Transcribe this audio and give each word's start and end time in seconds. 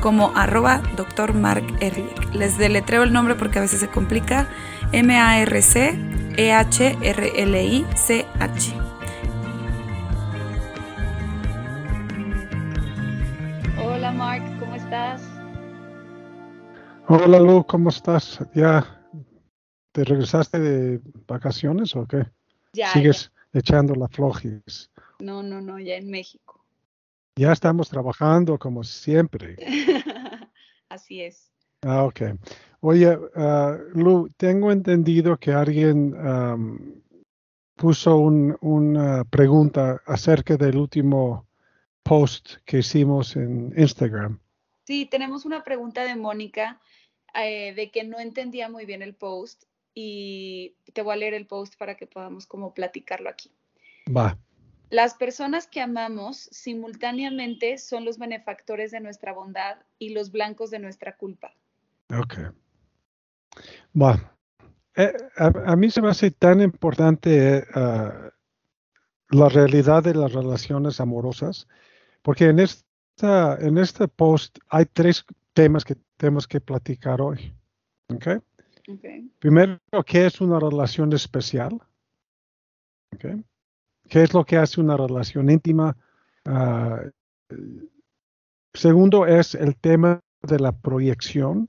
como 0.00 0.32
arroba 0.34 0.82
Dr. 0.96 1.34
Mark 1.34 1.64
Ehrlich. 1.80 2.34
Les 2.34 2.56
deletreo 2.58 3.02
el 3.02 3.12
nombre 3.12 3.34
porque 3.34 3.58
a 3.58 3.62
veces 3.62 3.80
se 3.80 3.88
complica. 3.88 4.48
M-A-R-C-E-H-R-L-I-C-H. 4.92 6.10
Hola 13.82 14.12
Mark, 14.12 14.42
¿cómo 14.58 14.74
estás? 14.74 15.22
Hola 17.08 17.40
Lu, 17.40 17.64
¿cómo 17.66 17.90
estás? 17.90 18.38
¿Ya 18.54 18.86
te 19.92 20.04
regresaste 20.04 20.58
de 20.58 21.00
vacaciones 21.26 21.94
o 21.96 22.06
qué? 22.06 22.26
Ya. 22.72 22.92
¿Sigues 22.92 23.32
echando 23.52 23.94
la 23.94 24.08
flojis? 24.08 24.90
No, 25.18 25.42
no, 25.42 25.60
no, 25.60 25.78
ya 25.78 25.96
en 25.96 26.10
México. 26.10 26.59
Ya 27.36 27.52
estamos 27.52 27.88
trabajando 27.88 28.58
como 28.58 28.84
siempre. 28.84 29.56
Así 30.88 31.22
es. 31.22 31.50
Ah, 31.82 32.04
ok. 32.04 32.22
Oye, 32.80 33.16
uh, 33.16 33.78
Lu, 33.94 34.28
tengo 34.36 34.72
entendido 34.72 35.36
que 35.38 35.52
alguien 35.52 36.14
um, 36.14 37.00
puso 37.76 38.16
un, 38.16 38.56
una 38.60 39.24
pregunta 39.24 40.02
acerca 40.06 40.56
del 40.56 40.76
último 40.76 41.46
post 42.02 42.56
que 42.64 42.78
hicimos 42.78 43.36
en 43.36 43.72
Instagram. 43.76 44.38
Sí, 44.84 45.06
tenemos 45.06 45.44
una 45.44 45.62
pregunta 45.62 46.04
de 46.04 46.16
Mónica 46.16 46.80
eh, 47.34 47.72
de 47.74 47.90
que 47.90 48.04
no 48.04 48.18
entendía 48.18 48.68
muy 48.68 48.86
bien 48.86 49.02
el 49.02 49.14
post 49.14 49.64
y 49.94 50.74
te 50.92 51.02
voy 51.02 51.14
a 51.14 51.16
leer 51.16 51.34
el 51.34 51.46
post 51.46 51.76
para 51.76 51.96
que 51.96 52.06
podamos 52.06 52.46
como 52.46 52.74
platicarlo 52.74 53.30
aquí. 53.30 53.50
Va. 54.14 54.36
Las 54.90 55.14
personas 55.14 55.68
que 55.68 55.80
amamos 55.80 56.48
simultáneamente 56.50 57.78
son 57.78 58.04
los 58.04 58.18
benefactores 58.18 58.90
de 58.90 59.00
nuestra 59.00 59.32
bondad 59.32 59.78
y 59.98 60.10
los 60.10 60.32
blancos 60.32 60.70
de 60.70 60.80
nuestra 60.80 61.16
culpa. 61.16 61.54
Ok. 62.10 62.34
Bueno, 63.92 64.20
eh, 64.96 65.12
a, 65.36 65.46
a, 65.72 65.76
mí 65.76 65.90
se 65.90 66.02
me 66.02 66.08
hace 66.08 66.32
tan 66.32 66.60
importante 66.60 67.64
uh, 67.74 68.30
la 69.30 69.48
realidad 69.48 70.02
de 70.02 70.14
las 70.14 70.32
relaciones 70.32 71.00
amorosas, 71.00 71.68
porque 72.22 72.46
en, 72.46 72.58
esta, 72.58 73.56
en 73.60 73.78
este 73.78 74.08
post 74.08 74.58
hay 74.68 74.86
tres 74.86 75.24
temas 75.52 75.84
que 75.84 75.96
tenemos 76.16 76.48
que 76.48 76.60
platicar 76.60 77.20
hoy. 77.20 77.54
Okay? 78.12 78.38
Okay. 78.88 79.30
Primero, 79.38 79.78
¿qué 80.04 80.26
es 80.26 80.40
una 80.40 80.58
relación 80.58 81.12
especial? 81.12 81.80
Okay. 83.14 83.44
¿Qué 84.10 84.24
es 84.24 84.34
lo 84.34 84.44
que 84.44 84.56
hace 84.56 84.80
una 84.80 84.96
relación 84.96 85.48
íntima? 85.48 85.96
Uh, 86.44 87.10
segundo 88.74 89.24
es 89.24 89.54
el 89.54 89.76
tema 89.76 90.20
de 90.42 90.58
la 90.58 90.72
proyección. 90.72 91.68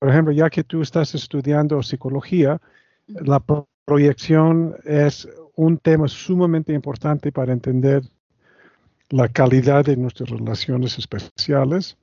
Por 0.00 0.10
ejemplo, 0.10 0.32
ya 0.32 0.50
que 0.50 0.64
tú 0.64 0.82
estás 0.82 1.14
estudiando 1.14 1.80
psicología, 1.84 2.60
la 3.06 3.38
pro 3.38 3.68
proyección 3.84 4.76
es 4.84 5.28
un 5.54 5.78
tema 5.78 6.08
sumamente 6.08 6.74
importante 6.74 7.32
para 7.32 7.52
entender 7.52 8.02
la 9.08 9.28
calidad 9.28 9.84
de 9.84 9.96
nuestras 9.96 10.28
relaciones 10.28 10.98
especiales. 10.98 11.96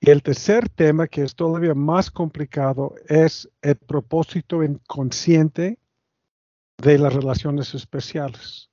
Y 0.00 0.10
el 0.10 0.22
tercer 0.22 0.68
tema, 0.68 1.08
que 1.08 1.24
es 1.24 1.34
todavía 1.34 1.74
más 1.74 2.10
complicado, 2.10 2.94
es 3.08 3.50
el 3.62 3.76
propósito 3.76 4.62
inconsciente 4.62 5.78
de 6.78 6.98
las 6.98 7.14
relaciones 7.14 7.74
especiales. 7.74 8.70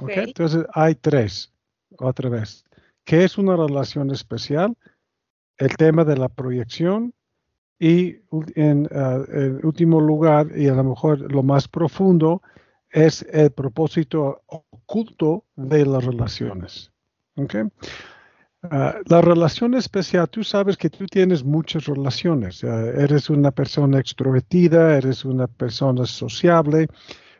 Okay. 0.00 0.14
Okay? 0.14 0.24
Entonces 0.24 0.66
hay 0.74 0.94
tres, 0.94 1.52
otra 1.98 2.28
vez. 2.28 2.64
¿Qué 3.04 3.24
es 3.24 3.38
una 3.38 3.56
relación 3.56 4.10
especial? 4.10 4.76
El 5.56 5.76
tema 5.76 6.04
de 6.04 6.16
la 6.16 6.28
proyección 6.28 7.14
y 7.78 8.16
en 8.54 8.88
uh, 8.92 9.66
último 9.66 10.00
lugar 10.00 10.48
y 10.56 10.68
a 10.68 10.74
lo 10.74 10.84
mejor 10.84 11.32
lo 11.32 11.42
más 11.42 11.68
profundo 11.68 12.42
es 12.90 13.22
el 13.30 13.50
propósito 13.50 14.42
oculto 14.46 15.44
de 15.56 15.86
las 15.86 16.04
relaciones. 16.04 16.92
Okay? 17.36 17.64
Uh, 18.70 19.02
la 19.06 19.20
relación 19.20 19.74
especial, 19.74 20.28
tú 20.28 20.44
sabes 20.44 20.76
que 20.76 20.90
tú 20.90 21.06
tienes 21.06 21.44
muchas 21.44 21.86
relaciones. 21.86 22.62
Uh, 22.62 22.68
eres 22.98 23.30
una 23.30 23.50
persona 23.50 23.98
extrovertida, 23.98 24.96
eres 24.96 25.24
una 25.24 25.46
persona 25.46 26.06
sociable, 26.06 26.88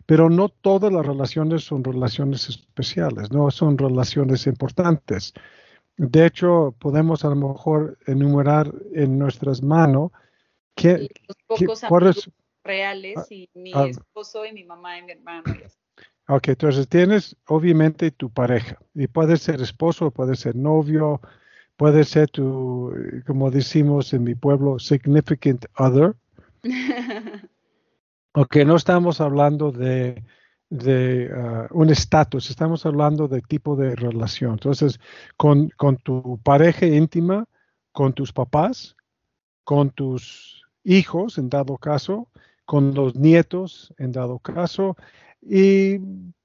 pero 0.06 0.30
no 0.30 0.48
todas 0.48 0.92
las 0.92 1.04
relaciones 1.04 1.64
son 1.64 1.84
relaciones 1.84 2.48
especiales, 2.48 3.30
no 3.30 3.50
son 3.50 3.76
relaciones 3.76 4.46
importantes. 4.46 5.34
De 5.96 6.26
hecho, 6.26 6.74
podemos 6.78 7.24
a 7.24 7.28
lo 7.28 7.36
mejor 7.36 7.98
enumerar 8.06 8.72
en 8.94 9.18
nuestras 9.18 9.62
manos 9.62 10.12
que, 10.74 11.08
los 11.26 11.36
pocos 11.46 11.80
que, 11.80 11.86
amigos 11.86 12.30
reales 12.62 13.26
y 13.30 13.50
mi 13.54 13.72
esposo 13.72 14.46
y 14.46 14.52
mi 14.52 14.64
mamá 14.64 14.98
y 14.98 15.02
mi 15.02 15.12
hermano. 15.12 15.44
Y 15.58 15.64
así. 15.64 15.78
Ok, 16.30 16.48
entonces 16.48 16.86
tienes 16.88 17.36
obviamente 17.46 18.10
tu 18.10 18.28
pareja 18.28 18.78
y 18.94 19.06
puede 19.06 19.38
ser 19.38 19.62
esposo, 19.62 20.10
puede 20.10 20.36
ser 20.36 20.56
novio, 20.56 21.22
puede 21.78 22.04
ser 22.04 22.28
tu, 22.28 22.92
como 23.26 23.50
decimos 23.50 24.12
en 24.12 24.24
mi 24.24 24.34
pueblo, 24.34 24.78
significant 24.78 25.64
other. 25.78 26.14
ok, 28.34 28.56
no 28.66 28.76
estamos 28.76 29.22
hablando 29.22 29.72
de, 29.72 30.22
de 30.68 31.30
uh, 31.32 31.66
un 31.78 31.88
estatus, 31.88 32.50
estamos 32.50 32.84
hablando 32.84 33.26
de 33.26 33.40
tipo 33.40 33.74
de 33.74 33.96
relación. 33.96 34.52
Entonces, 34.52 35.00
con, 35.38 35.70
con 35.78 35.96
tu 35.96 36.38
pareja 36.42 36.84
íntima, 36.84 37.46
con 37.92 38.12
tus 38.12 38.34
papás, 38.34 38.96
con 39.64 39.88
tus 39.90 40.62
hijos, 40.84 41.38
en 41.38 41.48
dado 41.48 41.78
caso, 41.78 42.28
con 42.66 42.92
los 42.92 43.16
nietos, 43.16 43.94
en 43.96 44.12
dado 44.12 44.40
caso, 44.40 44.94
y 45.40 45.98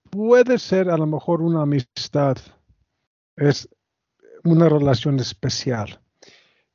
puede 0.10 0.60
ser 0.60 0.90
a 0.90 0.98
lo 0.98 1.06
mejor 1.06 1.42
una 1.42 1.64
amistad, 1.64 2.38
es 3.36 3.68
una 4.44 4.70
relación 4.70 5.20
especial. 5.20 6.00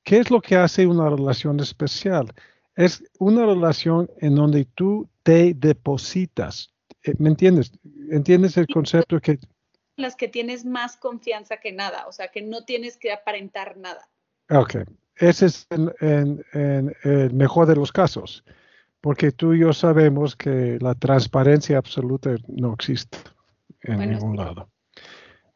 ¿Qué 0.02 0.18
es 0.18 0.30
lo 0.30 0.40
que 0.40 0.56
hace 0.56 0.86
una 0.86 1.08
relación 1.08 1.60
especial? 1.60 2.32
Es 2.74 3.04
una 3.18 3.44
relación 3.44 4.10
en 4.18 4.34
donde 4.34 4.64
tú 4.64 5.08
te 5.22 5.54
depositas. 5.54 6.72
¿Me 7.18 7.28
entiendes? 7.28 7.72
¿Entiendes 8.10 8.56
el 8.56 8.66
concepto 8.66 9.20
que... 9.20 9.38
Las 9.96 10.16
que 10.16 10.28
tienes 10.28 10.64
más 10.64 10.96
confianza 10.96 11.58
que 11.58 11.72
nada, 11.72 12.06
o 12.06 12.12
sea, 12.12 12.28
que 12.28 12.40
no 12.40 12.64
tienes 12.64 12.96
que 12.96 13.12
aparentar 13.12 13.76
nada. 13.76 14.08
Ok, 14.50 14.76
ese 15.16 15.46
es 15.46 15.66
en, 15.70 15.92
en, 16.00 16.44
en 16.52 16.96
el 17.02 17.34
mejor 17.34 17.66
de 17.66 17.76
los 17.76 17.92
casos 17.92 18.44
porque 19.00 19.32
tú 19.32 19.54
y 19.54 19.60
yo 19.60 19.72
sabemos 19.72 20.36
que 20.36 20.78
la 20.81 20.94
transparencia 20.94 21.78
absoluta 21.78 22.34
no 22.48 22.75
existe 22.75 23.19
en 23.82 23.97
Bueno, 23.97 24.12
ningún 24.12 24.32
sí. 24.32 24.38
lado. 24.38 24.69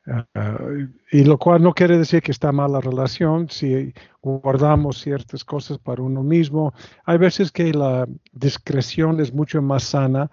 Uh, 0.04 0.88
y 1.12 1.22
lo 1.22 1.38
cual 1.38 1.62
no 1.62 1.72
quiere 1.72 1.96
decir 1.96 2.22
que 2.22 2.32
está 2.32 2.50
mal 2.50 2.72
la 2.72 2.80
relación 2.80 3.48
si 3.48 3.94
guardamos 4.20 5.00
ciertas 5.00 5.44
cosas 5.44 5.78
para 5.78 6.02
uno 6.02 6.24
mismo. 6.24 6.74
Hay 7.04 7.18
veces 7.18 7.52
que 7.52 7.72
la 7.72 8.08
discreción 8.32 9.20
es 9.20 9.32
mucho 9.32 9.62
más 9.62 9.84
sana 9.84 10.28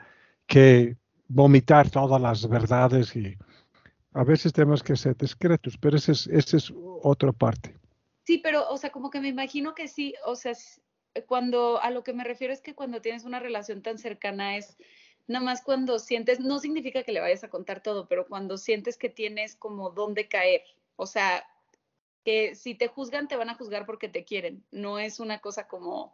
que 0.47 0.97
vomitar 1.27 1.89
todas 1.91 2.19
las 2.19 2.49
verdades 2.49 3.15
y 3.15 3.37
a 4.13 4.23
veces 4.23 4.51
tenemos 4.51 4.81
que 4.81 4.95
ser 4.95 5.15
discretos, 5.15 5.77
pero 5.77 5.97
esa 5.97 6.13
es, 6.13 6.25
esa 6.27 6.57
es 6.57 6.73
otra 7.03 7.31
parte. 7.31 7.75
Sí, 8.23 8.39
pero, 8.39 8.67
o 8.69 8.77
sea, 8.77 8.89
como 8.91 9.11
que 9.11 9.21
me 9.21 9.27
imagino 9.27 9.75
que 9.75 9.87
sí, 9.87 10.15
o 10.25 10.35
sea, 10.35 10.53
cuando 11.27 11.81
a 11.81 11.89
lo 11.91 12.03
que 12.03 12.13
me 12.13 12.23
refiero 12.23 12.53
es 12.53 12.61
que 12.61 12.75
cuando 12.75 13.01
tienes 13.01 13.23
una 13.23 13.39
relación 13.39 13.81
tan 13.81 13.97
cercana 13.97 14.57
es 14.57 14.77
nada 15.27 15.45
más 15.45 15.61
cuando 15.61 15.99
sientes, 15.99 16.39
no 16.39 16.59
significa 16.59 17.03
que 17.03 17.11
le 17.11 17.21
vayas 17.21 17.43
a 17.43 17.49
contar 17.49 17.81
todo, 17.81 18.07
pero 18.07 18.27
cuando 18.27 18.57
sientes 18.57 18.97
que 18.97 19.09
tienes 19.09 19.55
como 19.55 19.91
dónde 19.91 20.27
caer, 20.27 20.63
o 20.95 21.05
sea, 21.05 21.43
que 22.25 22.55
si 22.55 22.75
te 22.75 22.87
juzgan, 22.87 23.27
te 23.27 23.35
van 23.35 23.49
a 23.49 23.55
juzgar 23.55 23.85
porque 23.85 24.09
te 24.09 24.25
quieren, 24.25 24.63
no 24.71 24.99
es 24.99 25.19
una 25.19 25.39
cosa 25.39 25.67
como, 25.67 26.13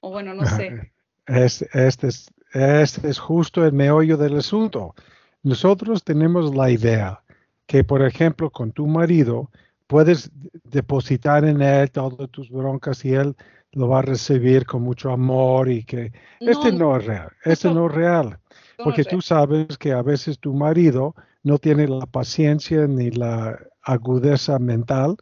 o 0.00 0.10
bueno, 0.10 0.34
no 0.34 0.46
sé. 0.46 0.92
Es, 1.26 1.62
este, 1.72 2.08
es, 2.08 2.32
este 2.52 3.08
es 3.08 3.18
justo 3.18 3.64
el 3.64 3.72
meollo 3.72 4.16
del 4.16 4.38
asunto. 4.38 4.94
Nosotros 5.42 6.02
tenemos 6.02 6.54
la 6.54 6.70
idea 6.70 7.22
que, 7.66 7.84
por 7.84 8.02
ejemplo, 8.02 8.50
con 8.50 8.72
tu 8.72 8.86
marido 8.86 9.50
puedes 9.86 10.30
depositar 10.64 11.44
en 11.44 11.60
él 11.62 11.90
todas 11.90 12.30
tus 12.30 12.50
broncas 12.50 13.04
y 13.04 13.14
él 13.14 13.36
lo 13.72 13.88
va 13.88 14.00
a 14.00 14.02
recibir 14.02 14.66
con 14.66 14.82
mucho 14.82 15.10
amor 15.10 15.70
y 15.70 15.84
que 15.84 16.12
este 16.40 16.72
no 16.72 16.96
es 16.96 17.06
real, 17.06 17.30
este 17.44 17.70
no 17.70 17.86
es 17.86 17.92
real. 17.92 18.38
Porque 18.82 19.04
tú 19.04 19.20
sabes 19.20 19.78
que 19.78 19.92
a 19.92 20.02
veces 20.02 20.38
tu 20.38 20.52
marido 20.52 21.14
no 21.42 21.58
tiene 21.58 21.86
la 21.86 22.06
paciencia 22.06 22.86
ni 22.86 23.10
la 23.10 23.58
agudeza 23.82 24.58
mental 24.58 25.16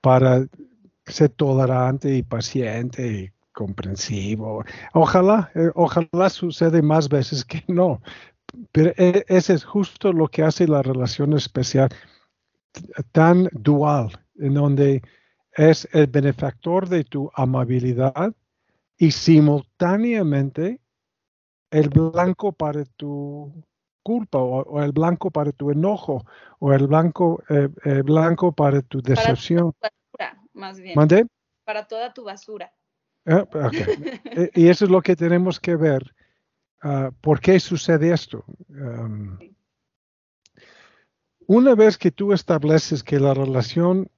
para 0.00 0.46
ser 1.06 1.30
tolerante 1.30 2.14
y 2.14 2.22
paciente 2.22 3.06
y 3.06 3.30
comprensivo. 3.52 4.64
Ojalá, 4.92 5.50
eh, 5.54 5.70
ojalá 5.74 6.30
sucede 6.30 6.82
más 6.82 7.08
veces 7.08 7.44
que 7.44 7.64
no. 7.68 8.00
Pero 8.72 8.92
e, 8.96 9.24
ese 9.28 9.54
es 9.54 9.64
justo 9.64 10.12
lo 10.12 10.28
que 10.28 10.42
hace 10.42 10.66
la 10.66 10.82
relación 10.82 11.32
especial 11.34 11.88
tan 13.12 13.48
dual, 13.52 14.10
en 14.38 14.54
donde 14.54 15.02
es 15.60 15.86
el 15.92 16.06
benefactor 16.06 16.88
de 16.88 17.04
tu 17.04 17.30
amabilidad 17.34 18.34
y 18.96 19.10
simultáneamente 19.10 20.80
el 21.70 21.90
blanco 21.90 22.52
para 22.52 22.84
tu 22.96 23.52
culpa 24.02 24.38
o, 24.38 24.82
el 24.82 24.92
blanco 24.92 25.30
para 25.30 25.52
tu 25.52 25.70
enojo 25.70 26.24
o 26.60 26.72
el 26.72 26.86
blanco, 26.86 27.42
eh, 27.50 27.68
eh, 27.84 28.00
blanco 28.00 28.52
para 28.52 28.80
tu 28.80 29.02
decepción. 29.02 29.72
Para 29.78 29.92
basura, 30.18 30.42
más 30.54 30.80
bien. 30.80 30.94
¿Mandé? 30.96 31.26
Para 31.64 31.86
toda 31.86 32.12
tu 32.12 32.24
basura. 32.24 32.72
Eh, 34.32 34.50
y 34.54 34.68
eso 34.68 34.86
es 34.86 34.90
lo 34.90 35.02
que 35.02 35.14
tenemos 35.14 35.60
que 35.60 35.76
ver. 35.76 36.14
Ah, 36.80 37.10
¿Por 37.20 37.38
qué 37.40 37.60
sucede 37.60 38.12
esto? 38.12 38.44
una 41.46 41.74
vez 41.74 41.98
que 41.98 42.12
tú 42.12 42.32
estableces 42.32 43.02
que 43.02 43.18
la 43.18 43.34
relación, 43.34 44.08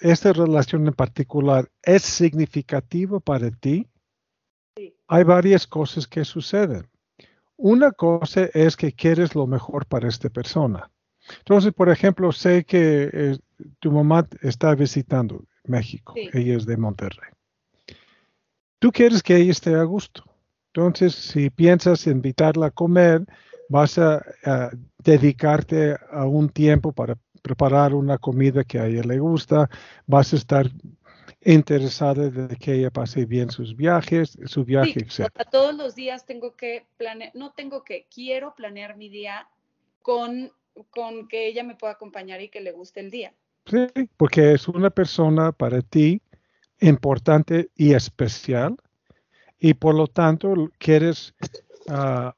esta 0.00 0.32
relación 0.32 0.86
en 0.86 0.94
particular, 0.94 1.70
es 1.82 2.02
significativa 2.02 3.20
para 3.20 3.50
ti, 3.50 3.86
hay 5.06 5.24
varias 5.24 5.66
cosas 5.66 6.06
que 6.06 6.24
suceden. 6.24 6.88
Una 7.56 7.92
cosa 7.92 8.48
es 8.54 8.76
que 8.76 8.92
quieres 8.92 9.34
lo 9.34 9.46
mejor 9.46 9.86
para 9.86 10.08
esta 10.08 10.30
persona. 10.30 10.90
Entonces, 11.38 11.72
por 11.72 11.90
ejemplo, 11.90 12.32
sé 12.32 12.64
que 12.64 13.10
eh, 13.12 13.38
tu 13.78 13.92
mamá 13.92 14.26
está 14.42 14.74
visitando 14.74 15.44
México, 15.64 16.14
ella 16.16 16.56
es 16.56 16.66
de 16.66 16.76
Monterrey. 16.76 17.30
Tú 18.78 18.90
quieres 18.90 19.22
que 19.22 19.36
ella 19.36 19.52
esté 19.52 19.74
a 19.74 19.82
gusto. 19.82 20.24
Entonces, 20.72 21.14
si 21.14 21.50
piensas 21.50 22.06
invitarla 22.06 22.66
a 22.66 22.70
comer, 22.70 23.26
vas 23.68 23.98
a, 23.98 24.22
dedicarte 24.98 25.96
a 26.10 26.24
un 26.26 26.48
tiempo 26.48 26.92
para 26.92 27.16
preparar 27.42 27.94
una 27.94 28.18
comida 28.18 28.64
que 28.64 28.78
a 28.78 28.86
ella 28.86 29.02
le 29.02 29.18
gusta, 29.18 29.68
vas 30.06 30.32
a 30.32 30.36
estar 30.36 30.70
interesada 31.42 32.28
de 32.28 32.56
que 32.56 32.74
ella 32.74 32.90
pase 32.90 33.24
bien 33.24 33.50
sus 33.50 33.74
viajes, 33.74 34.38
su 34.44 34.64
viaje, 34.64 35.06
sí, 35.08 35.22
Todos 35.50 35.74
los 35.74 35.94
días 35.94 36.26
tengo 36.26 36.54
que 36.54 36.86
planear, 36.96 37.32
no 37.34 37.52
tengo 37.52 37.82
que, 37.82 38.06
quiero 38.14 38.54
planear 38.54 38.96
mi 38.96 39.08
día 39.08 39.48
con, 40.02 40.52
con 40.90 41.28
que 41.28 41.46
ella 41.48 41.64
me 41.64 41.76
pueda 41.76 41.94
acompañar 41.94 42.40
y 42.40 42.48
que 42.48 42.60
le 42.60 42.72
guste 42.72 43.00
el 43.00 43.10
día. 43.10 43.32
Sí, 43.66 43.86
porque 44.16 44.52
es 44.52 44.68
una 44.68 44.90
persona 44.90 45.52
para 45.52 45.80
ti 45.80 46.20
importante 46.80 47.70
y 47.76 47.94
especial 47.94 48.76
y 49.58 49.74
por 49.74 49.94
lo 49.94 50.06
tanto 50.06 50.70
quieres 50.78 51.34
uh, 51.88 52.30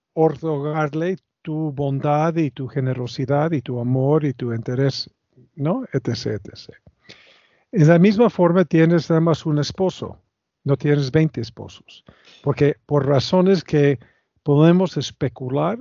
tu 1.43 1.73
bondad 1.73 2.37
y 2.37 2.51
tu 2.51 2.69
generosidad 2.69 3.53
y 3.53 3.61
tu 3.61 3.81
amor 3.81 4.25
y 4.25 4.33
tu 4.33 4.53
interés, 4.55 5.11
¿no? 5.55 5.85
Etc, 5.93 6.27
etc. 6.27 6.71
En 7.73 7.89
la 7.89 7.99
misma 7.99 8.31
forma 8.31 8.65
tienes 8.65 9.11
nada 9.11 9.21
más 9.21 9.45
un 9.45 9.59
esposo, 9.59 10.19
no 10.65 10.77
tienes 10.77 11.11
20 11.11 11.41
esposos, 11.41 12.05
porque 12.43 12.77
por 12.87 13.07
razones 13.07 13.65
que 13.65 13.99
podemos 14.43 14.97
especular, 14.97 15.79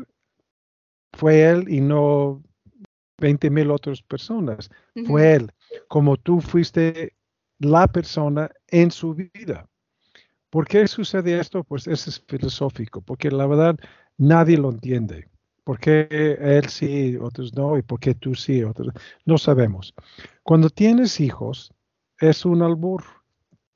fue 1.13 1.43
él 1.43 1.65
y 1.67 1.81
no 1.81 2.41
20 3.17 3.49
mil 3.49 3.71
otras 3.71 4.01
personas. 4.01 4.69
Fue 5.05 5.35
él, 5.35 5.51
como 5.87 6.17
tú 6.17 6.41
fuiste 6.41 7.15
la 7.59 7.87
persona 7.87 8.49
en 8.67 8.91
su 8.91 9.13
vida. 9.13 9.67
¿Por 10.49 10.67
qué 10.67 10.87
sucede 10.87 11.39
esto? 11.39 11.63
Pues 11.63 11.87
eso 11.87 12.09
es 12.09 12.19
filosófico, 12.27 13.01
porque 13.01 13.29
la 13.31 13.47
verdad 13.47 13.77
nadie 14.17 14.57
lo 14.57 14.69
entiende. 14.69 15.29
¿Por 15.63 15.79
qué 15.79 16.07
él 16.39 16.67
sí, 16.69 17.17
otros 17.17 17.53
no? 17.53 17.77
¿Y 17.77 17.83
por 17.83 17.99
qué 17.99 18.15
tú 18.15 18.33
sí, 18.33 18.63
otros 18.63 18.93
no? 19.25 19.37
sabemos. 19.37 19.93
Cuando 20.43 20.69
tienes 20.69 21.19
hijos, 21.19 21.73
es 22.19 22.45
un 22.45 22.61
albur. 22.61 23.03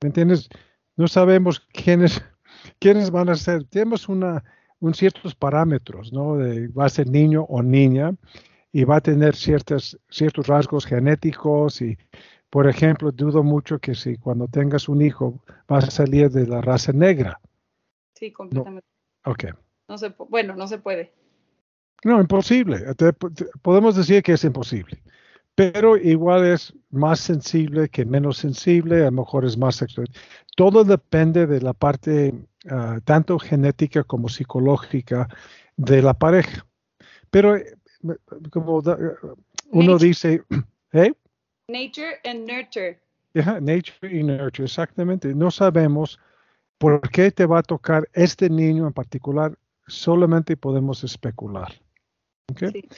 ¿Me 0.02 0.08
entiendes? 0.08 0.50
No 0.96 1.08
sabemos 1.08 1.60
quiénes, 1.60 2.24
quiénes 2.80 3.12
van 3.12 3.30
a 3.30 3.36
ser. 3.36 3.66
Tenemos 3.66 4.10
una, 4.10 4.44
un 4.80 4.94
ciertos 4.94 5.36
parámetros, 5.36 6.12
¿no? 6.12 6.38
De, 6.38 6.68
va 6.70 6.86
a 6.86 6.90
ser 6.90 7.08
niño 7.08 7.44
o 7.44 7.62
niña 7.62 8.16
y 8.72 8.84
va 8.84 8.98
a 8.98 9.02
tener 9.02 9.36
ciertos, 9.36 10.00
ciertos 10.10 10.48
rasgos 10.48 10.86
genéticos 10.86 11.82
y, 11.82 11.98
por 12.50 12.68
ejemplo, 12.68 13.12
dudo 13.12 13.44
mucho 13.44 13.80
que 13.80 13.96
si 13.96 14.18
cuando 14.18 14.48
tengas 14.48 14.90
un 14.90 15.02
hijo 15.02 15.40
va 15.72 15.78
a 15.78 15.92
salir 15.92 16.30
de 16.30 16.48
la 16.48 16.62
raza 16.62 16.92
negra. 16.92 17.40
Sí, 18.14 18.32
completamente. 18.32 18.88
ok. 19.26 19.46
No 19.88 19.98
se, 19.98 20.16
bueno, 20.30 20.56
no 20.56 20.68
se 20.68 20.80
puede. 20.80 21.14
No, 22.04 22.20
imposible. 22.20 22.86
podemos 23.62 23.96
decir 23.96 24.22
que 24.22 24.34
es 24.34 24.44
imposible 24.44 25.02
pero 25.56 25.96
igual 25.96 26.46
es 26.46 26.74
más 26.92 27.22
sensible 27.22 27.88
que 27.90 28.06
menos 28.06 28.38
sensible, 28.38 29.02
a 29.02 29.06
lo 29.06 29.24
mejor 29.24 29.46
es 29.46 29.58
más 29.58 29.78
sexual. 29.78 30.08
Todo 30.58 30.84
depende 30.84 31.48
de 31.48 31.62
la 31.62 31.74
parte 31.74 32.34
ah, 32.70 33.00
tanto 33.06 33.40
genética 33.40 34.04
como 34.04 34.28
psicológica 34.28 35.30
de 35.78 36.02
la 36.02 36.14
pareja. 36.14 36.66
Pero 37.32 37.56
eh, 37.56 37.78
como 38.52 38.84
uno 39.72 39.98
dice, 39.98 40.44
¿eh? 40.92 41.14
Nature 41.70 42.20
and 42.26 42.48
nurture. 42.48 43.00
nature 43.34 44.12
y 44.12 44.24
nurture, 44.24 44.66
exactamente. 44.66 45.34
No 45.34 45.50
sabemos 45.52 46.20
por 46.78 47.02
qué 47.10 47.32
te 47.32 47.46
va 47.46 47.60
a 47.60 47.64
tocar 47.64 48.08
este 48.14 48.50
niño 48.50 48.88
en 48.88 48.94
particular, 48.94 49.58
solamente 49.88 50.58
podemos 50.58 51.04
especular. 51.04 51.74
¿Okay? 52.52 52.72
Sí. 52.72 52.90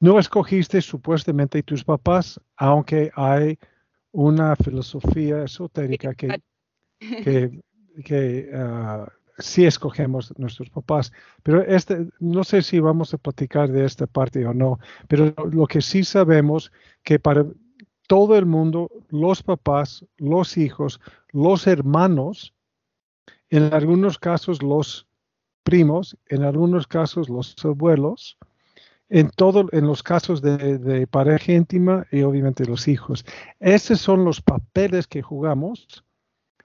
No 0.00 0.18
escogiste 0.18 0.80
supuestamente 0.80 1.62
tus 1.62 1.84
papás, 1.84 2.40
aunque 2.56 3.10
hay 3.14 3.58
una 4.12 4.56
filosofía 4.56 5.44
esotérica 5.44 6.14
que, 6.14 6.40
que, 8.04 8.50
ah, 8.54 9.06
sí 9.38 9.66
escogemos 9.66 10.32
nuestros 10.38 10.70
papás. 10.70 11.12
Pero 11.42 11.60
este, 11.62 12.08
no 12.18 12.44
sé 12.44 12.62
si 12.62 12.80
vamos 12.80 13.12
a 13.12 13.18
platicar 13.18 13.70
de 13.70 13.84
esta 13.84 14.06
parte 14.06 14.46
o 14.46 14.54
no, 14.54 14.78
pero 15.06 15.34
lo 15.52 15.66
que 15.66 15.82
sí 15.82 16.02
sabemos 16.02 16.72
que 17.02 17.18
para 17.18 17.44
todo 18.06 18.36
el 18.36 18.46
mundo, 18.46 18.90
los 19.10 19.42
papás, 19.42 20.06
los 20.16 20.56
hijos, 20.56 20.98
los 21.30 21.66
hermanos, 21.66 22.54
en 23.50 23.72
algunos 23.74 24.18
casos 24.18 24.62
los 24.62 25.06
primos, 25.62 26.16
en 26.26 26.42
algunos 26.42 26.86
casos 26.86 27.28
los 27.28 27.54
abuelos, 27.64 28.38
en 29.10 29.28
todo, 29.30 29.66
en 29.72 29.86
los 29.86 30.02
casos 30.02 30.40
de, 30.40 31.06
pareja 31.08 31.52
íntima 31.52 32.06
y 32.12 32.22
obviamente 32.22 32.64
los 32.64 32.86
hijos. 32.88 33.26
Esos 33.58 34.00
son 34.00 34.24
los 34.24 34.40
papeles 34.40 35.06
que 35.08 35.20
jugamos, 35.20 36.04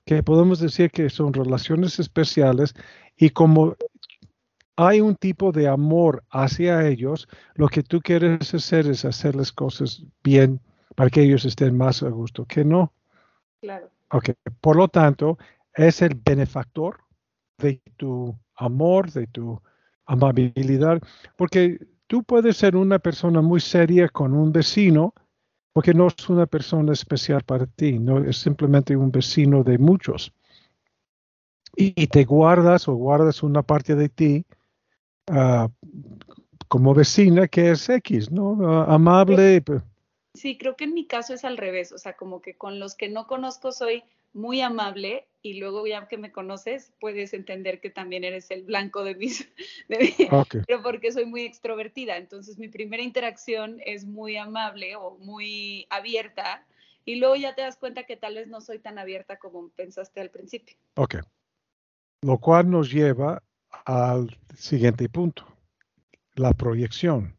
que 0.05 0.21
podemos 0.21 0.59
decir 0.59 0.91
que 0.91 1.09
son 1.09 1.33
relaciones 1.33 1.99
especiales 1.99 2.75
y 3.17 3.31
como 3.31 3.75
hay 4.77 5.01
un 5.01 5.15
tipo 5.15 5.51
de 5.51 5.67
amor 5.67 6.23
hacia 6.29 6.85
ellos, 6.87 7.27
lo 7.55 7.67
que 7.67 7.81
tú 7.81 7.99
quieres 8.01 8.53
hacer 8.53 8.87
es 8.87 9.05
hacerles 9.05 9.51
cosas 9.51 10.03
bien 10.23 10.61
para 10.95 11.09
que 11.09 11.23
ellos 11.23 11.45
estén 11.45 11.75
más 11.75 12.03
a 12.03 12.09
gusto 12.09 12.45
que 12.45 12.63
no. 12.63 12.93
Claro. 13.61 13.89
Ok, 14.11 14.31
por 14.61 14.75
lo 14.75 14.87
tanto, 14.87 15.39
es 15.73 16.01
el 16.03 16.13
benefactor 16.13 16.99
de 17.57 17.81
tu 17.97 18.37
amor, 18.55 19.11
de 19.11 19.25
tu 19.27 19.59
amabilidad, 20.05 21.01
porque 21.37 21.79
tú 22.07 22.23
puedes 22.23 22.57
ser 22.57 22.75
una 22.75 22.99
persona 22.99 23.41
muy 23.41 23.59
seria 23.59 24.09
con 24.09 24.33
un 24.33 24.51
vecino 24.51 25.13
porque 25.73 25.93
no 25.93 26.07
es 26.07 26.29
una 26.29 26.45
persona 26.45 26.93
especial 26.93 27.43
para 27.43 27.65
ti, 27.65 27.99
no 27.99 28.23
es 28.23 28.37
simplemente 28.37 28.95
un 28.95 29.11
vecino 29.11 29.63
de 29.63 29.77
muchos. 29.77 30.31
Y, 31.75 32.07
te 32.07 32.23
guardas 32.23 32.87
o 32.87 32.93
guardas 32.93 33.43
una 33.43 33.61
parte 33.61 33.95
de 33.95 34.07
ti 34.07 34.45
ah, 35.27 35.67
como 36.69 36.93
vecina 36.93 37.49
que 37.49 37.71
es 37.71 37.89
X, 37.89 38.31
¿no? 38.31 38.57
Ah, 38.65 38.93
amable. 38.93 39.61
Sí, 40.33 40.57
creo 40.57 40.77
que 40.77 40.85
en 40.85 40.93
mi 40.93 41.05
caso 41.05 41.33
es 41.33 41.43
al 41.43 41.57
revés, 41.57 41.91
o 41.91 41.97
sea, 41.97 42.15
como 42.15 42.41
que 42.41 42.55
con 42.55 42.79
los 42.79 42.95
que 42.95 43.09
no 43.09 43.27
conozco 43.27 43.73
soy 43.73 44.03
muy 44.33 44.61
amable 44.61 45.27
y 45.45 45.59
luego 45.59 45.85
ya 45.85 46.07
que 46.07 46.17
me 46.17 46.31
conoces 46.31 46.91
puedes 46.99 47.31
entender 47.35 47.79
que 47.79 47.91
también 47.91 48.23
eres 48.23 48.49
el 48.49 48.63
blanco 48.63 49.03
de 49.03 49.13
mis... 49.13 49.47
Pero 50.67 50.81
porque 50.81 51.11
soy 51.11 51.27
muy 51.27 51.43
extrovertida, 51.43 52.17
entonces 52.17 52.57
mi 52.57 52.67
primera 52.67 53.03
interacción 53.03 53.79
es 53.85 54.05
muy 54.05 54.37
amable 54.37 54.95
o 54.95 55.19
muy 55.19 55.85
abierta 55.91 56.65
y 57.05 57.17
luego 57.17 57.35
ya 57.35 57.53
te 57.53 57.61
das 57.61 57.77
cuenta 57.77 58.05
que 58.05 58.17
tal 58.17 58.33
vez 58.33 58.47
no 58.47 58.59
soy 58.59 58.79
tan 58.79 58.97
abierta 58.97 59.37
como 59.37 59.69
pensaste 59.69 60.19
al 60.19 60.31
principio. 60.31 60.75
Ok. 60.95 61.17
Lo 62.23 62.39
cual 62.39 62.71
nos 62.71 62.91
lleva 62.91 63.43
al 63.85 64.35
siguiente 64.55 65.07
punto, 65.09 65.45
la 66.33 66.53
proyección. 66.53 67.34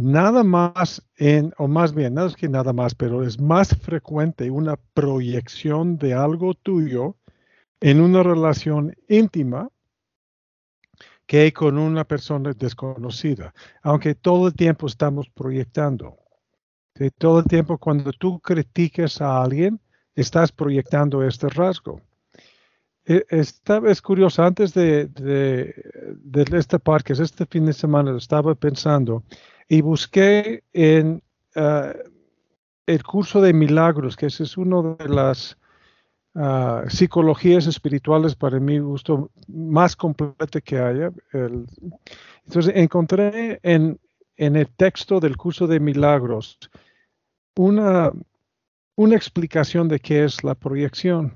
Nada 0.00 0.44
más 0.44 1.02
en, 1.16 1.52
o 1.58 1.66
más 1.66 1.92
bien, 1.92 2.14
nada 2.14 2.28
es 2.28 2.36
que 2.36 2.48
nada 2.48 2.72
más, 2.72 2.94
pero 2.94 3.24
es 3.24 3.40
más 3.40 3.76
frecuente 3.76 4.48
una 4.48 4.76
proyección 4.94 5.98
de 5.98 6.14
algo 6.14 6.54
tuyo 6.54 7.16
en 7.80 8.00
una 8.00 8.22
relación 8.22 8.94
íntima 9.08 9.70
que 11.26 11.52
con 11.52 11.78
una 11.78 12.04
persona 12.04 12.52
desconocida, 12.52 13.52
aunque 13.82 14.14
todo 14.14 14.46
el 14.46 14.54
tiempo 14.54 14.86
estamos 14.86 15.28
proyectando. 15.30 16.16
Todo 17.18 17.40
el 17.40 17.44
tiempo 17.44 17.76
cuando 17.76 18.12
tú 18.12 18.40
criticas 18.40 19.20
a 19.20 19.42
alguien, 19.42 19.80
estás 20.14 20.50
proyectando 20.52 21.22
este 21.22 21.48
rasgo. 21.48 22.00
E, 23.04 23.24
esta 23.28 23.80
es 23.86 24.00
curioso, 24.00 24.42
antes 24.42 24.74
de, 24.74 25.06
de, 25.06 25.74
de 26.22 26.58
este 26.58 26.78
parque, 26.78 27.12
este 27.12 27.46
fin 27.46 27.66
de 27.66 27.72
semana, 27.72 28.16
estaba 28.16 28.54
pensando 28.54 29.22
y 29.68 29.80
busqué 29.82 30.64
en 30.72 31.22
ah, 31.54 31.92
el 32.86 33.02
curso 33.02 33.40
de 33.40 33.52
milagros, 33.52 34.16
que 34.16 34.26
ese 34.26 34.44
es 34.44 34.56
uno 34.56 34.96
de 34.98 35.08
las 35.08 35.58
ah, 36.34 36.84
psicologías 36.88 37.66
espirituales 37.66 38.34
para 38.34 38.58
mi 38.58 38.78
gusto 38.78 39.30
más 39.46 39.94
completa 39.94 40.60
que 40.60 40.78
haya. 40.78 41.12
entonces 42.46 42.72
encontré 42.74 43.60
en, 43.62 44.00
en 44.36 44.56
el 44.56 44.68
texto 44.68 45.20
del 45.20 45.36
curso 45.36 45.66
de 45.66 45.80
milagros 45.80 46.58
una, 47.56 48.12
una 48.94 49.16
explicación 49.16 49.88
de 49.88 49.98
qué 49.98 50.24
es 50.24 50.44
la 50.44 50.54
proyección. 50.54 51.34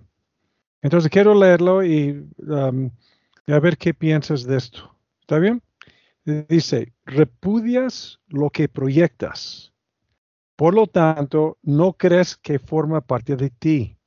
Entonces 0.80 1.10
quiero 1.10 1.34
leerlo 1.34 1.84
y 1.84 2.26
a 2.48 3.58
ver 3.60 3.76
qué 3.76 3.92
piensas 3.92 4.44
de 4.44 4.56
esto. 4.56 4.96
¿Está 5.20 5.38
bien? 5.38 5.62
Dice, 6.25 6.93
repudias 7.05 8.21
lo 8.29 8.50
que 8.50 8.69
proyectas. 8.69 9.73
Por 10.57 10.75
lo 10.75 10.87
tanto, 10.87 11.59
no 11.62 11.95
crees 11.95 12.37
que 12.37 12.61
forma 12.61 13.00
parte 13.00 13.35
de 13.35 13.50
ti. 13.50 13.99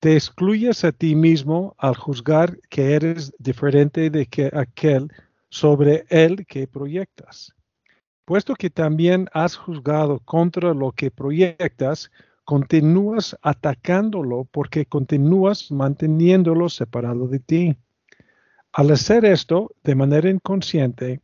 Te 0.00 0.14
excluyes 0.14 0.84
a 0.84 0.92
ti 0.92 1.16
mismo 1.16 1.74
al 1.78 1.96
juzgar 1.96 2.60
que 2.70 2.94
eres 2.94 3.32
diferente 3.40 4.10
de 4.10 4.26
que 4.26 4.50
aquel 4.52 5.10
sobre 5.50 6.04
el 6.10 6.46
que 6.46 6.68
proyectas. 6.68 7.52
Puesto 8.24 8.54
que 8.54 8.70
también 8.70 9.26
has 9.32 9.56
juzgado 9.56 10.20
contra 10.20 10.74
lo 10.74 10.92
que 10.92 11.10
proyectas, 11.10 12.12
continúas 12.44 13.36
atacándolo 13.42 14.44
porque 14.44 14.86
continúas 14.86 15.72
manteniéndolo 15.72 16.68
separado 16.68 17.26
de 17.26 17.40
ti. 17.40 17.76
Al 18.72 18.90
hacer 18.90 19.24
esto 19.24 19.74
de 19.82 19.94
manera 19.94 20.28
inconsciente, 20.28 21.20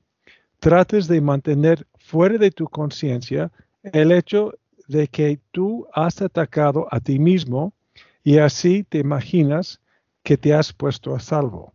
trates 0.59 1.09
de 1.09 1.21
mantener 1.21 1.87
fuera 1.99 2.39
de 2.39 2.51
tu 2.51 2.69
conciencia 2.69 3.53
el 3.83 4.13
hecho 4.13 4.55
de 4.89 5.09
que 5.09 5.39
tú 5.51 5.87
has 5.93 6.21
atacado 6.23 6.89
a 6.91 7.01
ti 7.01 7.19
mismo 7.19 7.75
y 8.23 8.39
así 8.39 8.85
te 8.85 8.99
imaginas 8.99 9.81
que 10.23 10.39
te 10.39 10.55
has 10.55 10.73
puesto 10.73 11.15
a 11.15 11.21
salvo. 11.21 11.75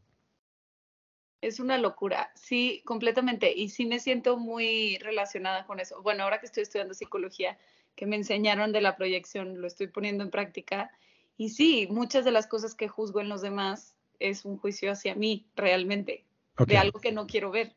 Es 1.42 1.60
una 1.60 1.78
locura, 1.78 2.32
sí, 2.36 2.82
completamente. 2.86 3.54
Y 3.56 3.70
sí 3.70 3.86
me 3.86 4.00
siento 4.00 4.38
muy 4.38 4.98
relacionada 4.98 5.66
con 5.66 5.80
eso. 5.80 6.02
Bueno, 6.02 6.24
ahora 6.24 6.40
que 6.40 6.48
estoy 6.48 6.64
estudiando 6.64 6.94
psicología, 6.94 7.58
que 7.96 8.06
me 8.06 8.16
enseñaron 8.16 8.72
de 8.72 8.82
la 8.82 8.98
proyección, 8.98 9.62
lo 9.62 9.68
estoy 9.68 9.88
poniendo 9.88 10.24
en 10.24 10.32
práctica. 10.32 10.92
Y 11.38 11.50
sí, 11.50 11.88
muchas 11.90 12.26
de 12.26 12.32
las 12.32 12.48
cosas 12.48 12.76
que 12.76 12.90
juzgo 12.90 13.22
en 13.22 13.30
los 13.30 13.42
demás 13.42 13.96
es 14.20 14.46
un 14.46 14.58
juicio 14.58 14.92
hacia 14.92 15.16
mí, 15.16 15.48
realmente, 15.56 16.26
de 16.66 16.78
algo 16.78 17.00
que 17.00 17.12
no 17.12 17.26
quiero 17.26 17.52
ver. 17.52 17.76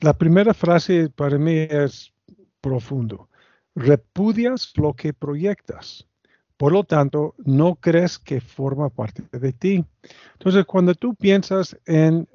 La 0.00 0.12
primera 0.12 0.52
frase 0.54 1.08
para 1.08 1.38
mí 1.38 1.66
es 1.70 2.12
profundo. 2.60 3.28
Repudias 3.74 4.72
lo 4.76 4.94
que 4.94 5.12
proyectas. 5.12 6.06
Por 6.56 6.72
lo 6.72 6.84
tanto, 6.84 7.34
no 7.38 7.74
crees 7.76 8.18
que 8.18 8.40
forma 8.40 8.88
parte 8.88 9.22
de 9.38 9.52
ti. 9.52 9.84
Entonces, 10.32 10.64
cuando 10.64 10.94
tú 10.94 11.14
piensas 11.14 11.76
en, 11.84 12.26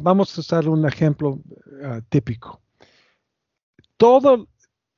vamos 0.00 0.36
a 0.36 0.40
usar 0.40 0.68
un 0.68 0.86
ejemplo 0.86 1.40
ah, 1.82 2.00
típico. 2.08 2.60
Todo, 3.96 4.48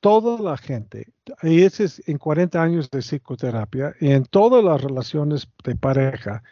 toda 0.01 0.41
la 0.41 0.57
gente, 0.57 1.13
y 1.41 1.63
ese 1.63 1.85
es 1.85 2.07
en 2.07 2.17
40 2.17 2.61
años 2.61 2.89
de 2.91 2.99
psicoterapia, 2.99 3.93
y 3.99 4.11
en 4.11 4.25
todas 4.25 4.63
las 4.63 4.81
relaciones 4.81 5.47
de 5.63 5.75
pareja, 5.75 6.43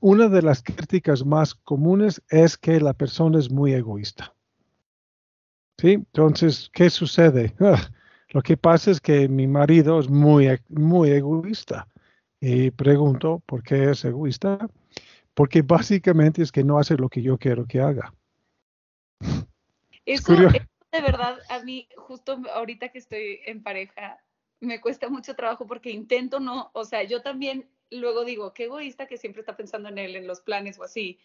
una 0.00 0.28
de 0.28 0.42
las 0.42 0.62
críticas 0.62 1.24
más 1.24 1.54
comunes 1.54 2.22
es 2.28 2.56
que 2.56 2.80
la 2.80 2.94
persona 2.94 3.38
es 3.38 3.50
muy 3.50 3.74
egoísta. 3.74 4.34
¿Sí? 5.78 5.92
Entonces, 5.92 6.70
¿qué 6.72 6.88
sucede? 6.88 7.54
Lo 8.30 8.42
que 8.42 8.56
pasa 8.56 8.90
es 8.90 9.00
que 9.00 9.28
mi 9.28 9.46
marido 9.46 10.00
es 10.00 10.08
muy, 10.08 10.48
muy 10.68 11.10
egoísta. 11.10 11.86
Y 12.40 12.70
pregunto, 12.70 13.42
¿por 13.46 13.62
qué 13.62 13.90
es 13.90 14.04
egoísta? 14.04 14.68
Porque 15.34 15.62
básicamente 15.62 16.42
es 16.42 16.50
que 16.50 16.64
no 16.64 16.78
hace 16.78 16.96
lo 16.96 17.08
que 17.08 17.22
yo 17.22 17.38
quiero 17.38 17.66
que 17.66 17.80
haga. 17.80 18.12
Eso, 20.04 20.34
eso 20.34 20.48
de 20.92 21.00
verdad, 21.02 21.38
a 21.50 21.60
mí, 21.60 21.88
justo 21.96 22.40
ahorita 22.54 22.88
que 22.88 22.98
estoy 22.98 23.40
en 23.44 23.62
pareja, 23.62 24.18
me 24.60 24.80
cuesta 24.80 25.08
mucho 25.08 25.34
trabajo 25.34 25.66
porque 25.66 25.90
intento 25.90 26.40
no, 26.40 26.70
o 26.72 26.84
sea, 26.84 27.02
yo 27.04 27.22
también 27.22 27.68
luego 27.90 28.24
digo, 28.24 28.52
qué 28.52 28.64
egoísta 28.64 29.06
que 29.06 29.18
siempre 29.18 29.40
está 29.40 29.56
pensando 29.56 29.88
en 29.88 29.98
él, 29.98 30.16
en 30.16 30.26
los 30.26 30.40
planes 30.40 30.78
o 30.78 30.84
así. 30.84 31.18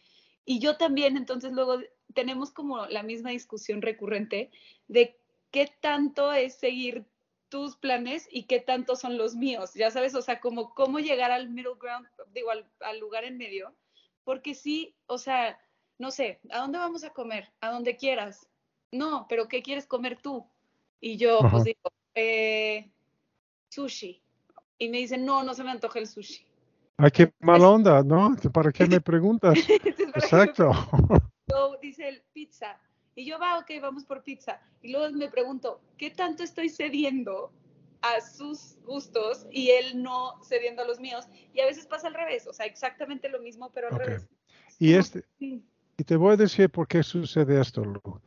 Y 0.46 0.60
yo 0.60 0.78
también, 0.78 1.18
entonces 1.18 1.52
luego 1.52 1.80
tenemos 2.14 2.52
como 2.52 2.86
la 2.88 3.04
misma 3.04 3.30
discusión 3.32 3.82
recurrente 3.82 4.52
de 4.88 5.20
qué 5.52 5.72
tanto 5.82 6.32
es 6.34 6.56
seguir 6.56 7.06
tus 7.50 7.76
planes 7.76 8.28
y 8.32 8.44
qué 8.44 8.60
tanto 8.60 8.96
son 8.96 9.18
los 9.18 9.36
míos, 9.36 9.74
ya 9.74 9.92
sabes, 9.92 10.16
o 10.16 10.22
sea, 10.22 10.40
como 10.40 10.74
cómo 10.74 11.00
llegar 11.00 11.32
al 11.32 11.50
middle 11.50 11.76
ground, 11.78 12.08
digo, 12.34 12.50
al, 12.50 13.00
lugar 13.00 13.26
en 13.26 13.38
medio, 13.38 13.76
porque 14.24 14.56
sí, 14.56 14.96
o 15.06 15.18
sea, 15.18 15.60
no 16.00 16.12
sé, 16.12 16.40
¿a 16.50 16.60
dónde 16.60 16.80
vamos 16.80 17.04
a 17.04 17.12
comer? 17.12 17.52
A 17.60 17.70
donde 17.70 17.98
quieras. 17.98 18.48
No, 18.92 19.26
pero 19.28 19.48
¿qué 19.48 19.62
quieres 19.62 19.86
comer 19.86 20.18
tú? 20.22 20.48
Y 21.02 21.18
yo, 21.18 21.40
pues 21.52 21.66
digo, 21.66 21.92
eh, 22.16 22.90
sushi. 23.70 24.22
Y 24.78 24.90
me 24.90 25.00
dicen, 25.00 25.26
no, 25.26 25.44
no 25.44 25.54
se 25.54 25.64
me 25.64 25.72
antoja 25.72 26.00
el 26.00 26.08
sushi. 26.08 26.46
Ay, 27.04 27.10
qué 27.10 27.34
mala 27.40 27.68
onda, 27.68 28.04
¿no? 28.04 28.36
¿Para 28.54 28.72
qué 28.72 28.86
me 28.86 29.02
preguntas? 29.02 29.58
Exacto. 30.16 30.72
dice 31.82 32.08
el 32.08 32.22
pizza. 32.32 32.78
Y 33.16 33.26
yo, 33.26 33.40
va, 33.40 33.58
ok, 33.58 33.72
vamos 33.82 34.06
por 34.06 34.24
pizza. 34.24 34.62
Y 34.84 34.92
luego 34.92 35.12
me 35.18 35.30
pregunto, 35.30 35.82
¿qué 35.98 36.12
tanto 36.12 36.44
estoy 36.44 36.70
cediendo 36.70 37.52
a 38.02 38.22
sus 38.22 38.78
gustos 38.86 39.48
y 39.52 39.72
él 39.72 40.02
no 40.02 40.40
cediendo 40.44 40.84
a 40.84 40.86
los 40.86 41.00
míos? 41.00 41.26
Y 41.54 41.60
a 41.60 41.66
veces 41.66 41.88
pasa 41.88 42.08
al 42.08 42.14
revés, 42.14 42.46
o 42.48 42.54
sea, 42.54 42.68
exactamente 42.68 43.30
lo 43.30 43.42
mismo, 43.42 43.72
pero 43.74 43.88
al 43.90 44.00
revés. 44.00 44.28
Y, 44.78 44.94
este, 44.94 45.26
y 45.40 46.04
te 46.06 46.16
voy 46.16 46.34
a 46.34 46.38
decir 46.38 46.70
por 46.70 46.88
qué 46.88 47.02
sucede 47.02 47.60
esto, 47.60 47.84
Lu. 47.84 48.22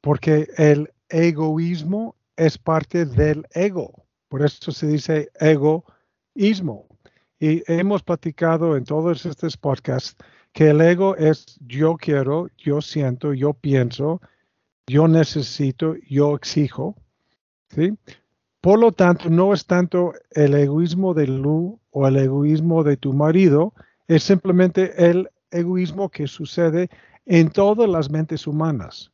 Porque 0.00 0.48
el 0.56 0.92
egoísmo 1.08 2.14
es 2.36 2.56
parte 2.56 3.04
del 3.04 3.44
ego. 3.52 4.06
Por 4.28 4.42
eso 4.42 4.70
se 4.70 4.86
dice 4.86 5.30
egoísmo. 5.40 6.89
Y 7.40 7.62
hemos 7.72 8.02
platicado 8.02 8.76
en 8.76 8.84
todos 8.84 9.24
estos 9.24 9.56
podcasts 9.56 10.14
que 10.52 10.68
el 10.70 10.80
ego 10.82 11.16
es 11.16 11.58
yo 11.66 11.96
quiero, 11.96 12.48
yo 12.58 12.82
siento, 12.82 13.32
yo 13.32 13.54
pienso, 13.54 14.20
yo 14.86 15.08
necesito, 15.08 15.94
yo 16.08 16.36
exijo. 16.36 16.96
¿sí? 17.70 17.96
Por 18.60 18.78
lo 18.78 18.92
tanto, 18.92 19.30
no 19.30 19.54
es 19.54 19.66
tanto 19.66 20.12
el 20.32 20.54
egoísmo 20.54 21.14
de 21.14 21.28
Lu 21.28 21.80
o 21.90 22.06
el 22.06 22.16
egoísmo 22.18 22.84
de 22.84 22.98
tu 22.98 23.14
marido, 23.14 23.72
es 24.06 24.22
simplemente 24.22 24.92
el 25.10 25.30
egoísmo 25.50 26.10
que 26.10 26.26
sucede 26.26 26.90
en 27.24 27.50
todas 27.50 27.88
las 27.88 28.10
mentes 28.10 28.46
humanas. 28.46 29.12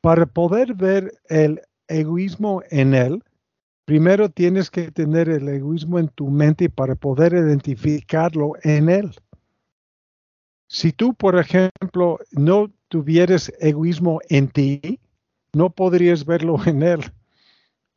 Para 0.00 0.24
poder 0.24 0.74
ver 0.74 1.12
el 1.28 1.60
egoísmo 1.88 2.62
en 2.70 2.94
él, 2.94 3.22
Primero 3.88 4.28
tienes 4.28 4.68
que 4.70 4.90
tener 4.90 5.30
el 5.30 5.48
egoísmo 5.48 5.98
en 5.98 6.08
tu 6.08 6.28
mente 6.28 6.68
para 6.68 6.94
poder 6.94 7.32
identificarlo 7.32 8.52
en 8.62 8.90
él. 8.90 9.14
Si 10.68 10.92
tú, 10.92 11.14
por 11.14 11.38
ejemplo, 11.38 12.18
no 12.32 12.70
tuvieras 12.88 13.50
egoísmo 13.60 14.20
en 14.28 14.48
ti, 14.50 15.00
no 15.54 15.70
podrías 15.70 16.26
verlo 16.26 16.56
en 16.66 16.82
él. 16.82 17.00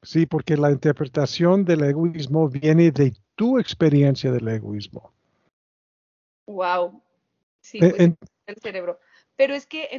Sí, 0.02 0.26
porque 0.26 0.56
la 0.56 0.72
interpretación 0.72 1.66
del 1.66 1.84
egoísmo 1.84 2.48
viene 2.48 2.92
de 2.92 3.14
tu 3.36 3.60
experiencia 3.60 4.32
del 4.32 4.48
egoísmo? 4.48 5.12
Wow. 6.48 7.04
Sí, 7.60 7.80
Eh, 7.80 7.90
pues, 7.90 8.02
en- 8.02 8.18
el 8.48 8.56
cerebro. 8.62 8.98
Pero 9.36 9.56
es 9.56 9.66
que, 9.68 9.90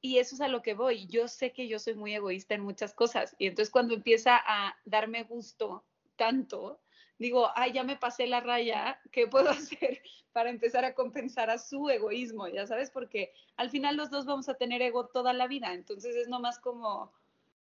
y 0.00 0.18
eso 0.18 0.34
es 0.34 0.40
a 0.40 0.48
lo 0.48 0.62
que 0.62 0.74
voy, 0.74 1.06
yo 1.06 1.28
sé 1.28 1.52
que 1.52 1.68
yo 1.68 1.78
soy 1.78 1.94
muy 1.94 2.14
egoísta 2.14 2.54
en 2.54 2.62
muchas 2.62 2.94
cosas, 2.94 3.34
y 3.38 3.46
entonces 3.46 3.70
cuando 3.70 3.94
empieza 3.94 4.36
a 4.36 4.74
darme 4.84 5.24
gusto 5.24 5.84
tanto, 6.16 6.80
digo, 7.18 7.48
ay, 7.54 7.72
ya 7.72 7.84
me 7.84 7.96
pasé 7.96 8.26
la 8.26 8.40
raya, 8.40 8.98
¿qué 9.12 9.26
puedo 9.26 9.50
hacer 9.50 10.02
para 10.32 10.50
empezar 10.50 10.84
a 10.84 10.94
compensar 10.94 11.50
a 11.50 11.58
su 11.58 11.88
egoísmo? 11.88 12.48
Ya 12.48 12.66
sabes, 12.66 12.90
porque 12.90 13.32
al 13.56 13.70
final 13.70 13.96
los 13.96 14.10
dos 14.10 14.26
vamos 14.26 14.48
a 14.48 14.54
tener 14.54 14.82
ego 14.82 15.06
toda 15.06 15.32
la 15.32 15.46
vida, 15.46 15.74
entonces 15.74 16.16
es 16.16 16.28
nomás 16.28 16.58
como 16.58 17.12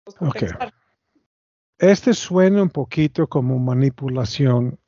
pues. 0.05 0.17
Este 1.79 2.13
suena 2.13 2.63
un 2.63 2.71
poquito 2.71 3.27
como 3.27 3.59
manipulación 3.59 4.79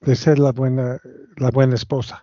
de 0.00 0.14
ser 0.14 0.38
la 0.38 0.52
buena, 0.52 1.00
la 1.36 1.50
buena 1.50 1.74
esposa. 1.74 2.22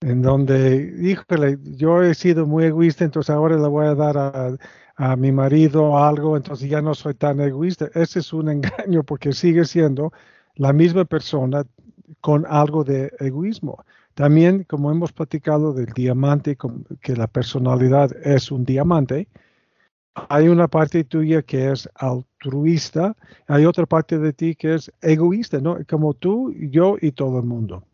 En 0.00 0.22
donde, 0.22 0.94
híjole, 1.00 1.58
yo 1.62 2.02
he 2.02 2.14
sido 2.14 2.46
muy 2.46 2.64
egoísta, 2.64 3.04
entonces 3.04 3.34
ahora 3.34 3.56
le 3.56 3.68
voy 3.68 3.86
a 3.86 3.94
dar 3.94 4.16
a, 4.16 4.56
a 4.96 5.16
mi 5.16 5.30
marido 5.32 5.98
algo, 5.98 6.36
entonces 6.36 6.70
ya 6.70 6.80
no 6.82 6.94
soy 6.94 7.14
tan 7.14 7.40
egoísta. 7.40 7.90
Ese 7.94 8.20
es 8.20 8.32
un 8.32 8.48
engaño 8.50 9.02
porque 9.04 9.32
sigue 9.32 9.64
siendo 9.64 10.12
la 10.56 10.72
misma 10.72 11.04
persona 11.04 11.64
con 12.20 12.46
algo 12.46 12.84
de 12.84 13.12
egoísmo. 13.18 13.84
También, 14.14 14.64
como 14.64 14.90
hemos 14.90 15.12
platicado 15.12 15.72
del 15.72 15.92
diamante, 15.92 16.56
que 17.00 17.16
la 17.16 17.26
personalidad 17.26 18.10
es 18.26 18.50
un 18.50 18.64
diamante, 18.64 19.28
hay 20.14 20.48
una 20.48 20.68
parte 20.68 21.04
tuya 21.04 21.42
que 21.42 21.70
es 21.70 21.88
altruista, 21.94 23.16
hay 23.46 23.64
otra 23.66 23.86
parte 23.86 24.18
de 24.18 24.32
ti 24.32 24.54
que 24.54 24.74
es 24.74 24.92
egoísta, 25.00 25.60
¿no? 25.60 25.78
Como 25.88 26.14
tú, 26.14 26.52
yo 26.54 26.96
y 27.00 27.12
todo 27.12 27.38
el 27.38 27.44
mundo. 27.46 27.84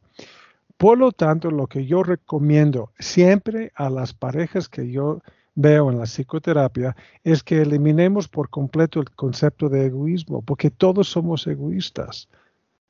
Por 0.76 0.98
lo 0.98 1.12
tanto, 1.12 1.50
lo 1.50 1.66
que 1.66 1.86
yo 1.86 2.02
recomiendo 2.02 2.92
siempre 2.98 3.72
a 3.74 3.88
las 3.88 4.12
parejas 4.12 4.68
que 4.68 4.90
yo 4.90 5.22
veo 5.54 5.90
en 5.90 5.98
la 5.98 6.04
psicoterapia 6.04 6.94
es 7.24 7.42
que 7.42 7.62
eliminemos 7.62 8.28
por 8.28 8.50
completo 8.50 9.00
el 9.00 9.10
concepto 9.12 9.68
de 9.68 9.86
egoísmo, 9.86 10.42
porque 10.42 10.70
todos 10.70 11.08
somos 11.08 11.46
egoístas. 11.46 12.28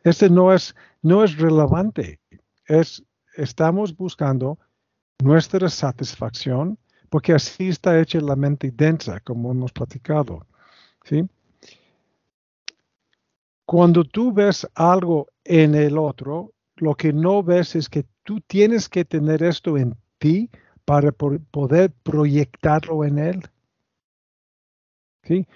Este 0.03 0.29
no 0.29 0.53
es, 0.53 0.75
no 1.03 1.23
es 1.23 1.37
relevante. 1.37 2.21
Es, 2.67 3.05
estamos 3.37 3.97
buscando 3.97 4.59
nuestra 5.23 5.69
satisfacción, 5.69 6.79
porque 7.09 7.33
así 7.33 7.69
está 7.69 7.99
hecha 8.01 8.21
la 8.21 8.35
mente 8.35 8.73
densa, 8.73 9.21
como 9.21 9.53
hemos 9.53 9.73
platicado. 9.73 10.45
¿sí? 11.05 11.29
Cuando 13.65 14.05
tú 14.05 14.33
ves 14.33 14.67
algo 14.75 15.29
en 15.45 15.77
el 15.77 15.99
otro, 15.99 16.53
lo 16.77 16.95
que 16.95 17.13
no 17.13 17.43
ves 17.43 17.75
es 17.75 17.89
que 17.89 18.05
tú 18.23 18.41
tienes 18.41 18.89
que 18.89 19.05
tener 19.05 19.43
esto 19.43 19.77
en 19.77 19.97
ti 20.19 20.51
para 20.85 21.11
poder 21.13 21.93
proyectarlo 22.03 23.05
en 23.05 23.19
él. 23.19 23.43
¿sí? 25.25 25.47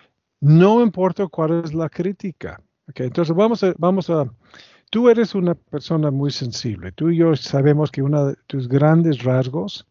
No 0.41 0.83
importa 0.83 1.27
cuál 1.29 1.63
es 1.65 1.75
la 1.75 1.89
crítica. 1.89 2.61
¿ok? 2.89 3.01
Entonces 3.01 3.35
vamos 3.35 3.63
a, 3.63 3.73
vamos 3.79 4.11
a, 4.11 4.33
tú 4.91 5.09
eres 5.09 5.35
una 5.35 5.55
persona 5.55 6.11
muy 6.11 6.31
sensible. 6.31 6.93
Tú 6.93 7.11
y 7.11 7.19
yo 7.19 7.37
sabemos 7.37 7.91
que 7.91 8.03
uno 8.03 8.27
de 8.27 8.37
tus 8.47 8.69
grandes 8.69 9.23
rasgos 9.23 9.87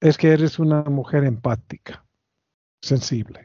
es 0.00 0.16
que 0.16 0.32
eres 0.32 0.58
una 0.58 0.82
mujer 0.84 1.24
empática, 1.24 2.04
sensible. 2.80 3.44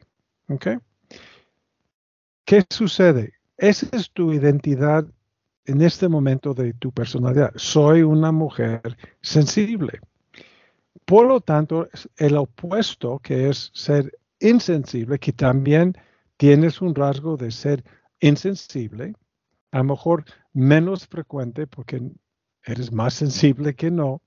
¿Qué 2.46 2.64
sucede? 2.70 3.34
Esa 3.58 3.88
es 3.92 4.12
tu 4.12 4.32
identidad 4.32 5.06
en 5.66 5.82
este 5.82 6.08
momento 6.08 6.54
de 6.54 6.74
tu 6.74 6.92
personalidad. 6.92 7.52
Soy 7.56 8.04
una 8.04 8.32
mujer 8.32 8.82
sensible. 9.22 10.00
Por 11.06 11.28
lo 11.28 11.42
tanto, 11.42 11.88
el 12.18 12.38
opuesto, 12.38 13.20
que 13.20 13.50
es 13.50 13.72
ser 13.74 14.18
insensible, 14.40 15.20
que 15.20 15.34
también 15.34 15.96
tienes 16.38 16.82
un 16.82 16.96
rasgo 16.96 17.38
de 17.38 17.52
ser 17.52 17.84
insensible, 18.20 19.14
a 19.72 19.80
lo 19.80 19.84
mejor 19.86 20.26
menos 20.54 21.08
frecuente 21.08 21.68
porque 21.68 22.02
eres 22.64 22.92
más 22.92 23.14
sensible 23.14 23.76
que 23.76 23.92
no. 23.92 24.22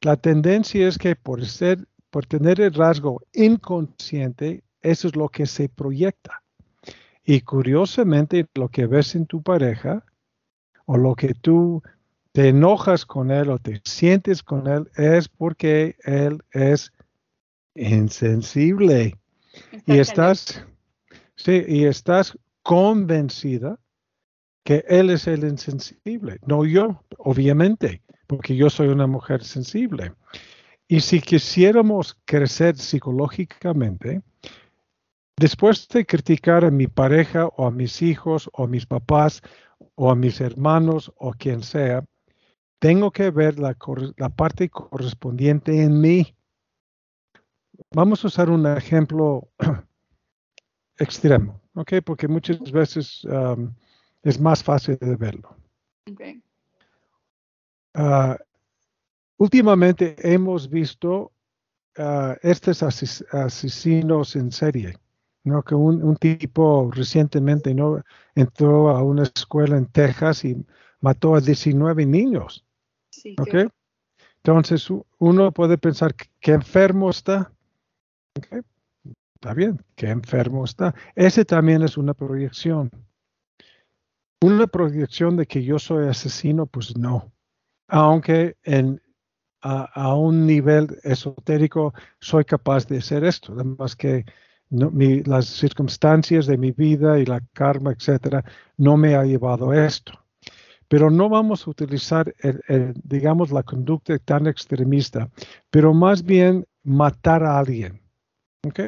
La 0.00 0.16
tendencia 0.16 0.88
es 0.88 0.98
que 0.98 1.14
por 1.14 1.44
ser, 1.44 1.86
por 2.10 2.26
tener 2.26 2.60
el 2.60 2.72
rasgo 2.72 3.22
inconsciente, 3.32 4.64
eso 4.80 5.08
es 5.08 5.16
lo 5.16 5.28
que 5.28 5.46
se 5.46 5.68
proyecta. 5.68 6.42
Y 7.22 7.42
curiosamente, 7.42 8.46
lo 8.54 8.70
que 8.70 8.86
ves 8.86 9.14
en 9.14 9.26
tu 9.26 9.42
pareja 9.42 10.04
o 10.92 10.96
lo 10.98 11.14
que 11.14 11.34
tú 11.34 11.84
te 12.32 12.48
enojas 12.48 13.06
con 13.06 13.30
él 13.30 13.50
o 13.50 13.60
te 13.60 13.80
sientes 13.84 14.42
con 14.42 14.66
él 14.66 14.90
es 14.96 15.28
porque 15.28 15.94
él 16.02 16.42
es 16.50 16.92
insensible 17.76 19.16
y 19.86 19.98
estás 19.98 20.66
sí, 21.36 21.62
y 21.68 21.84
estás 21.84 22.36
convencida 22.64 23.78
que 24.64 24.84
él 24.88 25.10
es 25.10 25.28
el 25.28 25.44
insensible, 25.44 26.40
no 26.44 26.64
yo, 26.64 27.04
obviamente, 27.18 28.02
porque 28.26 28.56
yo 28.56 28.68
soy 28.68 28.88
una 28.88 29.06
mujer 29.06 29.44
sensible. 29.44 30.12
Y 30.88 31.00
si 31.02 31.20
quisiéramos 31.20 32.18
crecer 32.24 32.76
psicológicamente, 32.76 34.22
después 35.36 35.86
de 35.86 36.04
criticar 36.04 36.64
a 36.64 36.72
mi 36.72 36.88
pareja 36.88 37.46
o 37.46 37.68
a 37.68 37.70
mis 37.70 38.02
hijos 38.02 38.50
o 38.52 38.64
a 38.64 38.66
mis 38.66 38.86
papás 38.86 39.40
o 39.94 40.10
a 40.10 40.14
mis 40.14 40.40
hermanos 40.40 41.12
o 41.16 41.32
quien 41.32 41.62
sea, 41.62 42.04
tengo 42.78 43.10
que 43.10 43.30
ver 43.30 43.58
la, 43.58 43.76
la 44.16 44.28
parte 44.28 44.68
correspondiente 44.68 45.82
en 45.82 46.00
mí. 46.00 46.34
Vamos 47.92 48.24
a 48.24 48.28
usar 48.28 48.50
un 48.50 48.66
ejemplo 48.66 49.48
extremo, 50.98 51.60
¿ok? 51.74 51.94
Porque 52.04 52.28
muchas 52.28 52.70
veces 52.72 53.24
um, 53.24 53.74
es 54.22 54.40
más 54.40 54.62
fácil 54.62 54.96
de 55.00 55.16
verlo. 55.16 55.56
Ah, 57.94 58.38
últimamente 59.38 60.16
hemos 60.22 60.68
visto 60.68 61.32
ah, 61.98 62.36
estos 62.42 62.82
ases- 62.82 63.24
asesinos 63.32 64.36
en 64.36 64.52
serie, 64.52 64.96
¿no? 65.44 65.62
Que 65.62 65.74
un, 65.74 66.02
un 66.02 66.16
tipo 66.16 66.90
recientemente 66.92 67.74
no 67.74 68.02
entró 68.34 68.90
a 68.90 69.02
una 69.02 69.22
escuela 69.24 69.76
en 69.76 69.86
Texas 69.86 70.44
y 70.44 70.64
mató 71.00 71.34
a 71.34 71.40
19 71.40 72.04
niños, 72.06 72.64
Sí, 73.10 73.34
¿ok? 73.38 73.48
qué- 73.50 73.68
Entonces 74.36 74.88
uno 75.18 75.52
puede 75.52 75.76
pensar 75.78 76.14
que 76.14 76.52
enfermo 76.52 77.10
está. 77.10 77.52
Está 79.34 79.54
bien, 79.54 79.82
que 79.96 80.08
enfermo 80.08 80.64
está. 80.64 80.94
Ese 81.14 81.44
también 81.44 81.82
es 81.82 81.96
una 81.96 82.14
proyección. 82.14 82.90
Una 84.42 84.66
proyección 84.66 85.36
de 85.36 85.46
que 85.46 85.62
yo 85.62 85.78
soy 85.78 86.08
asesino, 86.08 86.66
pues 86.66 86.96
no. 86.96 87.32
Aunque 87.88 88.56
en, 88.62 89.00
a, 89.62 89.84
a 89.84 90.14
un 90.14 90.46
nivel 90.46 90.98
esotérico 91.02 91.92
soy 92.20 92.44
capaz 92.44 92.86
de 92.86 92.98
hacer 92.98 93.24
esto, 93.24 93.52
además 93.52 93.96
que 93.96 94.24
no- 94.70 94.90
mi- 94.90 95.22
las 95.24 95.46
circunstancias 95.46 96.46
de 96.46 96.56
mi 96.58 96.72
vida 96.72 97.18
y 97.18 97.26
la 97.26 97.40
karma, 97.52 97.92
etcétera, 97.92 98.44
no 98.76 98.96
me 98.96 99.14
ha 99.16 99.24
llevado 99.24 99.70
a 99.70 99.86
esto. 99.86 100.12
Pero 100.88 101.10
no 101.10 101.28
vamos 101.28 101.66
a 101.66 101.70
utilizar, 101.70 102.34
el- 102.40 102.60
el, 102.68 102.94
digamos, 103.04 103.50
la 103.52 103.62
conducta 103.62 104.18
tan 104.18 104.46
extremista, 104.46 105.28
pero 105.70 105.94
más 105.94 106.22
bien 106.24 106.66
matar 106.84 107.42
a 107.44 107.58
alguien. 107.58 108.00
¿ok? 108.66 108.80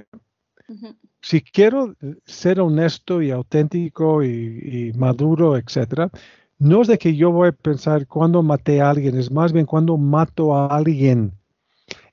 Ujú. 0.68 0.96
si 1.22 1.40
quiero 1.40 1.94
ser 2.24 2.60
honesto 2.60 3.22
y 3.22 3.30
auténtico 3.30 4.22
y, 4.24 4.90
y 4.90 4.98
maduro, 4.98 5.56
etcétera, 5.56 6.10
no 6.58 6.82
es 6.82 6.88
de 6.88 6.98
que 6.98 7.14
yo 7.16 7.30
voy 7.30 7.48
a 7.48 7.52
pensar 7.52 8.06
cuando 8.06 8.42
maté 8.42 8.80
a 8.80 8.90
alguien, 8.90 9.16
es 9.18 9.30
más 9.30 9.52
bien 9.52 9.66
cuando 9.66 9.96
mato 9.96 10.54
a 10.56 10.66
alguien 10.66 11.32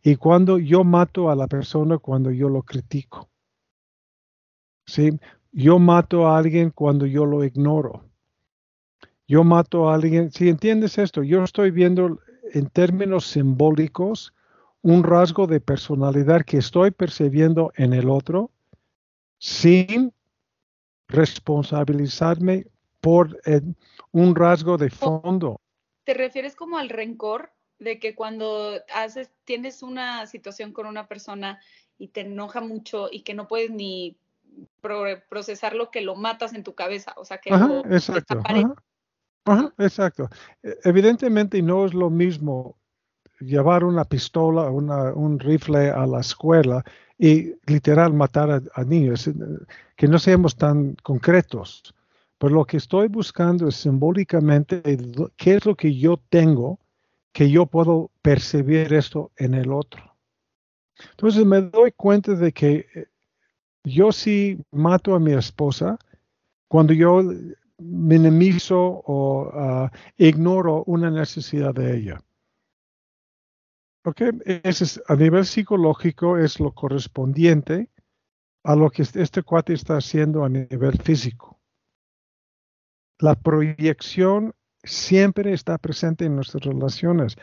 y 0.03 0.15
cuando 0.15 0.57
yo 0.59 0.83
mato 0.83 1.29
a 1.29 1.35
la 1.35 1.47
persona 1.47 1.97
cuando 1.97 2.31
yo 2.31 2.49
lo 2.49 2.63
critico. 2.63 3.29
¿Sí? 4.89 5.11
Yo 5.51 5.77
mato 5.77 6.27
a 6.27 6.37
alguien 6.37 6.71
cuando 6.71 7.05
yo 7.05 7.25
lo 7.25 7.43
ignoro. 7.43 8.03
Yo 9.27 9.43
mato 9.43 9.87
a 9.87 9.93
alguien, 9.93 10.31
si 10.31 10.49
entiendes 10.49 10.97
esto, 10.97 11.21
yo 11.21 11.43
estoy 11.43 11.69
viendo 11.69 12.19
en 12.53 12.67
términos 12.69 13.27
simbólicos 13.27 14.33
un 14.81 15.03
rasgo 15.03 15.45
de 15.45 15.59
personalidad 15.59 16.43
que 16.43 16.57
estoy 16.57 16.89
percibiendo 16.89 17.71
en 17.75 17.93
el 17.93 18.09
otro 18.09 18.49
sin 19.37 20.11
responsabilizarme 21.07 22.65
por 22.99 23.39
el- 23.45 23.75
un 24.11 24.35
rasgo 24.35 24.77
de 24.77 24.89
fondo. 24.89 25.59
¿Te 26.03 26.15
refieres 26.15 26.55
como 26.55 26.79
al 26.79 26.89
rencor 26.89 27.51
de 27.77 27.99
que 27.99 28.15
cuando 28.15 28.71
haces, 28.95 29.29
tienes 29.45 29.83
una 29.83 30.25
situación 30.25 30.73
con 30.73 30.87
una 30.87 31.07
persona 31.07 31.59
y 31.99 32.07
te 32.07 32.21
enoja 32.21 32.61
mucho 32.61 33.09
y 33.11 33.21
que 33.21 33.35
no 33.35 33.47
puedes 33.47 33.69
ni 33.69 34.17
procesar 35.29 35.75
lo 35.75 35.91
que 35.91 36.01
lo 36.01 36.15
matas 36.15 36.53
en 36.53 36.63
tu 36.63 36.75
cabeza? 36.75 37.13
O 37.17 37.25
sea, 37.25 37.39
que 37.39 37.53
Ajá, 37.53 37.67
lo 37.67 37.85
exacto. 37.85 38.41
ajá. 39.45 39.73
exacto. 39.77 40.29
E, 40.63 40.77
evidentemente 40.83 41.61
no 41.61 41.85
es 41.85 41.93
lo 41.93 42.09
mismo 42.09 42.77
llevar 43.39 43.83
una 43.83 44.03
pistola, 44.03 44.69
una, 44.69 45.13
un 45.13 45.39
rifle 45.39 45.89
a 45.89 46.05
la 46.05 46.19
escuela 46.19 46.83
y 47.17 47.53
literal 47.65 48.13
matar 48.13 48.61
a, 48.73 48.83
niños, 48.83 49.27
eh, 49.27 49.33
que 49.95 50.07
no 50.07 50.19
seamos 50.19 50.55
tan 50.55 50.95
concretos. 51.03 51.93
Pero 52.37 52.55
lo 52.55 52.65
que 52.65 52.77
estoy 52.77 53.09
buscando 53.09 53.67
es 53.67 53.75
simbólicamente 53.75 54.81
qué 55.35 55.55
es 55.55 55.65
lo 55.65 55.75
que 55.75 55.93
yo 55.93 56.17
tengo 56.29 56.79
que 57.31 57.49
yo 57.49 57.65
puedo 57.65 58.11
percibir 58.21 58.93
esto 58.93 59.31
en 59.37 59.53
el 59.53 59.71
otro. 59.71 60.15
Entonces 61.11 61.45
me 61.45 61.61
doy 61.61 61.91
cuenta 61.91 62.33
de 62.33 62.51
que 62.51 62.87
eh, 62.93 63.07
yo 63.83 64.11
sí 64.11 64.57
mato 64.71 65.15
a 65.15 65.19
mi 65.19 65.33
esposa 65.33 65.97
cuando 66.67 66.93
yo 66.93 67.21
minimizo 67.77 69.01
o 69.05 69.51
ah, 69.53 69.91
ignoro 70.17 70.83
una 70.85 71.09
necesidad 71.09 71.73
de 71.73 71.97
ella. 71.97 72.23
Okay. 74.05 74.31
es, 74.45 75.01
a 75.07 75.15
nivel 75.15 75.45
psicológico 75.45 76.37
es 76.37 76.59
lo 76.59 76.73
correspondiente 76.73 77.89
a 78.63 78.75
lo 78.75 78.89
que 78.89 79.01
este 79.01 79.43
cuate 79.43 79.73
está 79.73 79.97
haciendo 79.97 80.43
a 80.43 80.49
nivel 80.49 80.97
físico. 80.97 81.59
La 83.19 83.35
proyección 83.35 84.53
siempre 84.83 85.53
está 85.53 85.77
presente 85.77 86.25
en 86.25 86.35
nuestras 86.35 86.63
relaciones. 86.63 87.35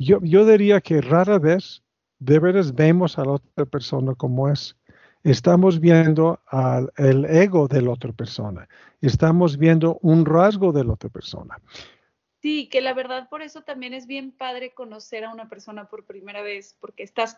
Yo, 0.00 0.20
yo 0.22 0.46
diría 0.46 0.80
que 0.80 1.00
rara 1.00 1.38
vez 1.38 1.82
de 2.20 2.38
veras 2.38 2.74
vemos 2.74 3.18
a 3.18 3.24
la 3.24 3.32
otra 3.32 3.66
persona 3.66 4.14
como 4.14 4.48
es. 4.48 4.77
Estamos 5.24 5.80
viendo 5.80 6.40
al, 6.46 6.92
el 6.96 7.24
ego 7.24 7.68
de 7.68 7.82
la 7.82 7.90
otra 7.90 8.12
persona. 8.12 8.68
Estamos 9.00 9.58
viendo 9.58 9.98
un 10.02 10.24
rasgo 10.24 10.72
de 10.72 10.84
la 10.84 10.92
otra 10.92 11.10
persona. 11.10 11.58
Sí, 12.40 12.68
que 12.68 12.80
la 12.80 12.94
verdad 12.94 13.28
por 13.28 13.42
eso 13.42 13.62
también 13.62 13.94
es 13.94 14.06
bien 14.06 14.30
padre 14.30 14.72
conocer 14.72 15.24
a 15.24 15.32
una 15.32 15.48
persona 15.48 15.88
por 15.88 16.04
primera 16.04 16.40
vez, 16.42 16.76
porque 16.80 17.02
estás 17.02 17.36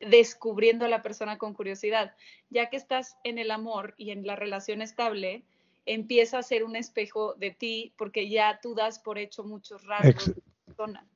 descubriendo 0.00 0.84
a 0.84 0.88
la 0.88 1.02
persona 1.02 1.38
con 1.38 1.54
curiosidad. 1.54 2.14
Ya 2.50 2.68
que 2.68 2.76
estás 2.76 3.16
en 3.24 3.38
el 3.38 3.50
amor 3.50 3.94
y 3.96 4.10
en 4.10 4.26
la 4.26 4.36
relación 4.36 4.82
estable, 4.82 5.44
empieza 5.86 6.38
a 6.38 6.42
ser 6.42 6.64
un 6.64 6.76
espejo 6.76 7.34
de 7.34 7.52
ti, 7.52 7.92
porque 7.96 8.28
ya 8.28 8.60
tú 8.60 8.74
das 8.74 8.98
por 8.98 9.18
hecho 9.18 9.44
muchos 9.44 9.84
rasgos 9.84 10.26
de 10.26 10.34
la 10.34 10.64
persona. 10.66 11.06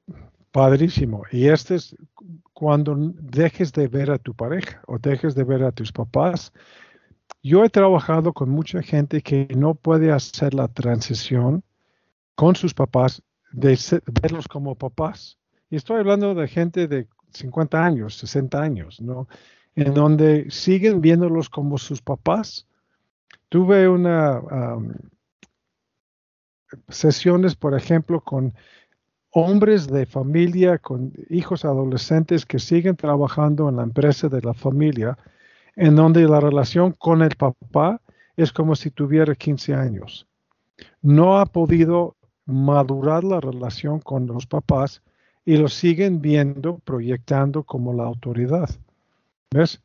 Padrísimo. 0.52 1.22
Y 1.32 1.48
este 1.48 1.76
es 1.76 1.96
cuando 2.52 2.94
dejes 2.96 3.72
de 3.72 3.88
ver 3.88 4.10
a 4.10 4.18
tu 4.18 4.34
pareja 4.34 4.82
o 4.86 4.98
dejes 4.98 5.34
de 5.34 5.44
ver 5.44 5.64
a 5.64 5.72
tus 5.72 5.90
papás. 5.90 6.52
Yo 7.42 7.64
he 7.64 7.70
trabajado 7.70 8.32
con 8.32 8.50
mucha 8.50 8.82
gente 8.82 9.22
que 9.22 9.48
no 9.56 9.74
puede 9.74 10.12
hacer 10.12 10.54
la 10.54 10.68
transición 10.68 11.64
con 12.34 12.54
sus 12.54 12.74
papás, 12.74 13.22
de 13.50 13.78
verlos 14.22 14.46
como 14.46 14.74
papás. 14.74 15.38
Y 15.70 15.76
estoy 15.76 16.00
hablando 16.00 16.34
de 16.34 16.46
gente 16.48 16.86
de 16.86 17.08
50 17.32 17.84
años, 17.84 18.16
60 18.18 18.60
años, 18.60 19.00
¿no? 19.00 19.28
En 19.74 19.94
donde 19.94 20.50
siguen 20.50 21.00
viéndolos 21.00 21.48
como 21.48 21.78
sus 21.78 22.02
papás. 22.02 22.66
Tuve 23.48 23.88
una 23.88 24.40
sesiones, 26.88 27.54
por 27.54 27.74
ejemplo, 27.74 28.20
con 28.20 28.54
hombres 29.32 29.88
de 29.88 30.06
familia, 30.06 30.78
con 30.78 31.12
hijos 31.30 31.64
adolescentes 31.64 32.46
que 32.46 32.58
siguen 32.58 32.96
trabajando 32.96 33.68
en 33.68 33.76
la 33.76 33.82
empresa 33.82 34.28
de 34.28 34.42
la 34.42 34.54
familia, 34.54 35.18
en 35.74 35.96
donde 35.96 36.22
la 36.28 36.38
relación 36.38 36.92
con 36.92 37.22
el 37.22 37.34
papá 37.36 38.00
es 38.36 38.52
como 38.52 38.76
si 38.76 38.90
tuviera 38.90 39.34
15 39.34 39.74
años. 39.74 40.26
No 41.00 41.38
ha 41.38 41.46
podido 41.46 42.16
madurar 42.44 43.24
la 43.24 43.40
relación 43.40 44.00
con 44.00 44.26
los 44.26 44.46
papás 44.46 45.02
y 45.44 45.56
lo 45.56 45.68
siguen 45.68 46.20
viendo, 46.20 46.78
proyectando 46.78 47.62
como 47.62 47.92
la 47.94 48.04
autoridad. 48.04 48.68
¿Ves? 49.50 49.80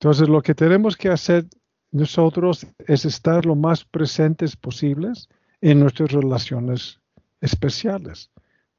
Entonces 0.00 0.28
lo 0.28 0.42
que 0.42 0.54
tenemos 0.54 0.96
que 0.96 1.08
hacer 1.08 1.46
nosotros 1.92 2.66
es 2.86 3.04
estar 3.04 3.46
lo 3.46 3.54
más 3.54 3.84
presentes 3.84 4.56
posibles 4.56 5.28
en 5.60 5.80
nuestras 5.80 6.12
relaciones 6.12 7.00
especiales. 7.40 8.30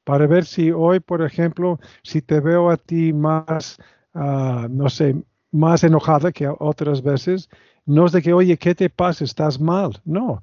Para 0.04 0.26
ver 0.26 0.44
si 0.44 0.70
hoy, 0.70 1.00
por 1.00 1.22
ejemplo, 1.22 1.78
si 2.02 2.22
te 2.22 2.40
veo 2.40 2.70
a 2.70 2.76
ti 2.76 3.12
más, 3.12 3.78
ah, 4.14 4.66
no 4.70 4.88
sé, 4.88 5.14
más 5.52 5.84
enojada 5.84 6.32
que 6.32 6.48
otras 6.58 7.02
veces, 7.02 7.48
no 7.86 8.06
es 8.06 8.12
de 8.12 8.22
que, 8.22 8.32
oye, 8.32 8.56
¿qué 8.56 8.74
te 8.74 8.90
pasa? 8.90 9.24
Estás 9.24 9.60
mal. 9.60 10.00
No, 10.04 10.42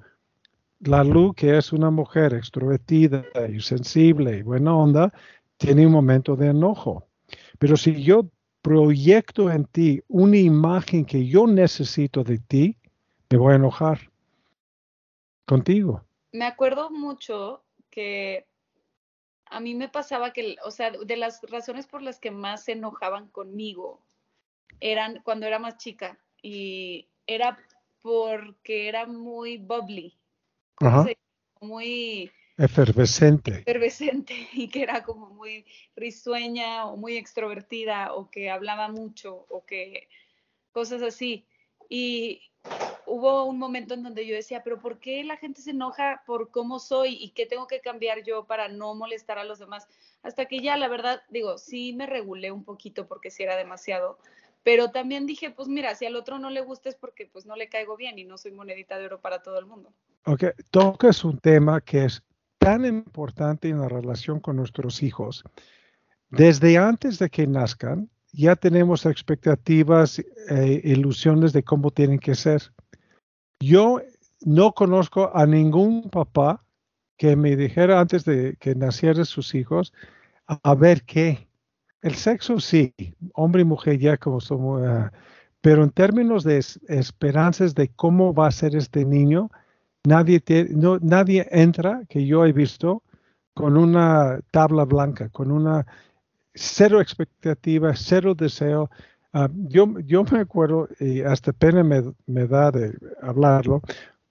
la 0.80 1.04
luz, 1.04 1.36
que 1.36 1.58
es 1.58 1.74
una 1.74 1.89
mujer 1.89 2.34
extrovertida 2.34 3.26
y 3.50 3.60
sensible 3.60 4.38
y 4.38 4.43
buena 4.43 4.76
onda, 4.76 5.13
tiene 5.58 5.86
un 5.86 5.91
momento 5.91 6.36
de 6.36 6.48
enojo. 6.48 7.06
Pero 7.58 7.76
si 7.76 8.02
yo 8.02 8.26
proyecto 8.62 9.52
en 9.52 9.65
ti 9.65 10.02
una 10.08 10.38
imagen 10.38 11.06
que 11.06 11.28
yo 11.28 11.48
necesito 11.48 12.24
de 12.24 12.39
ti, 12.39 12.78
me 13.30 13.38
voy 13.38 13.54
a 13.54 13.56
enojar 13.58 14.00
contigo. 15.45 16.04
Me 16.32 16.45
acuerdo 16.45 16.89
mucho 16.91 17.63
que 17.89 18.45
a 19.50 19.60
mí 19.60 19.76
me 19.76 19.90
pasaba 19.90 20.34
que, 20.34 20.56
o 20.64 20.72
sea, 20.72 20.92
de 20.92 21.18
las 21.18 21.42
razones 21.50 21.88
por 21.88 22.02
las 22.02 22.20
que 22.20 22.32
más 22.32 22.66
se 22.66 22.74
enojaban 22.74 23.28
conmigo 23.30 24.02
eran 24.80 25.22
cuando 25.24 25.46
era 25.46 25.60
más 25.60 25.78
chica 25.78 26.18
y 26.42 27.08
era 27.28 27.58
porque 28.02 28.88
era 28.88 29.06
muy 29.06 29.58
bubbly 29.58 30.16
muy 31.62 32.32
efervescente. 32.58 33.60
Efervescente 33.60 34.34
y 34.54 34.70
que 34.70 34.84
era 34.84 35.04
como 35.04 35.30
muy 35.30 35.66
risueña 35.96 36.86
o 36.86 36.98
muy 36.98 37.18
extrovertida 37.18 38.14
o 38.14 38.30
que 38.30 38.50
hablaba 38.50 38.90
mucho 38.90 39.46
o 39.50 39.66
que 39.66 40.08
cosas 40.72 41.02
así. 41.02 41.46
Y 41.90 42.49
hubo 43.10 43.43
un 43.45 43.58
momento 43.58 43.95
en 43.95 44.04
donde 44.04 44.26
yo 44.26 44.36
decía, 44.36 44.63
pero 44.63 44.80
¿por 44.80 45.00
qué 45.00 45.24
la 45.24 45.38
gente 45.38 45.62
se 45.62 45.72
enoja 45.72 46.22
por 46.26 46.52
cómo 46.52 46.80
soy 46.80 47.17
y 47.19 47.32
qué 47.32 47.45
tengo 47.45 47.67
que 47.67 47.82
cambiar 47.82 48.24
yo 48.24 48.45
para 48.45 48.69
no 48.69 48.93
molestar 48.95 49.39
a 49.39 49.43
los 49.43 49.60
demás? 49.60 49.88
Hasta 50.22 50.45
que 50.45 50.60
ya, 50.60 50.78
la 50.78 50.88
verdad, 50.88 51.22
digo, 51.30 51.58
sí 51.58 51.93
me 51.93 52.06
regulé 52.06 52.52
un 52.52 52.63
poquito 52.63 53.08
porque 53.08 53.32
sí 53.32 53.43
era 53.43 53.58
demasiado, 53.58 54.19
pero 54.63 54.91
también 54.91 55.26
dije, 55.26 55.50
pues 55.50 55.67
mira, 55.67 55.95
si 55.95 56.06
al 56.06 56.15
otro 56.15 56.38
no 56.39 56.50
le 56.50 56.62
gusta 56.62 56.89
es 56.89 56.95
porque 56.95 57.26
pues 57.26 57.45
no 57.45 57.56
le 57.56 57.69
caigo 57.69 57.98
bien 57.98 58.19
y 58.19 58.26
no 58.26 58.38
soy 58.38 58.52
monedita 58.52 58.98
de 59.00 59.06
oro 59.06 59.19
para 59.19 59.41
todo 59.41 59.58
el 59.58 59.65
mundo. 59.65 59.91
Ok, 60.26 60.43
tocas 60.69 61.24
un 61.24 61.39
tema 61.39 61.82
que 61.82 62.06
es 62.06 62.22
tan 62.58 62.86
importante 62.86 63.69
en 63.69 63.80
la 63.80 63.89
relación 63.89 64.39
con 64.39 64.58
nuestros 64.58 65.02
hijos. 65.02 65.43
Desde 66.30 66.78
antes 66.78 67.17
de 67.17 67.30
que 67.30 67.48
nazcan, 67.48 68.10
ya 68.32 68.56
tenemos 68.56 69.06
expectativas 69.06 70.20
e 70.50 70.82
ilusiones 70.84 71.54
de 71.54 71.63
cómo 71.63 71.92
tienen 71.92 72.20
que 72.20 72.36
ser. 72.36 72.62
Yo 73.60 74.02
no 74.42 74.72
conozco 74.74 75.32
a 75.34 75.46
ningún 75.46 76.10
papá 76.10 76.63
que 77.18 77.36
me 77.36 77.56
dijera 77.56 78.00
antes 78.00 78.24
de 78.24 78.56
que 78.60 78.76
nacieran 78.76 79.26
sus 79.26 79.54
hijos, 79.54 79.94
a 80.48 80.74
ver 80.74 81.04
qué, 81.04 81.50
el 82.02 82.15
sexo 82.15 82.60
sí, 82.60 82.94
hombre 83.34 83.62
y 83.62 83.65
mujer 83.65 84.00
ya 84.00 84.18
como 84.18 84.39
somos, 84.39 84.82
ah, 84.86 85.12
pero 85.62 85.84
en 85.84 85.89
términos 85.89 86.44
de 86.46 86.63
esperanzas 86.88 87.76
de 87.76 87.89
cómo 87.89 88.34
va 88.34 88.48
a 88.48 88.52
ser 88.52 88.76
este 88.76 89.04
niño, 89.04 89.52
nadie, 90.06 90.42
no, 90.70 90.98
nadie 91.00 91.46
entra 91.52 92.04
que 92.08 92.26
yo 92.26 92.46
he 92.46 92.54
visto 92.54 93.04
con 93.54 93.76
una 93.76 94.39
tabla 94.52 94.86
blanca, 94.86 95.28
con 95.28 95.52
una 95.52 95.86
cero 96.60 97.02
expectativa, 97.02 97.93
cero 97.95 98.36
deseo. 98.36 98.89
Ah, 99.34 99.50
yo, 99.67 100.00
yo 100.00 100.24
me 100.32 100.39
acuerdo, 100.39 100.89
y 101.00 101.22
hasta 101.22 101.54
pena 101.54 101.84
me, 101.84 102.04
me 102.26 102.48
da 102.48 102.72
de 102.72 102.98
hablarlo, 103.22 103.82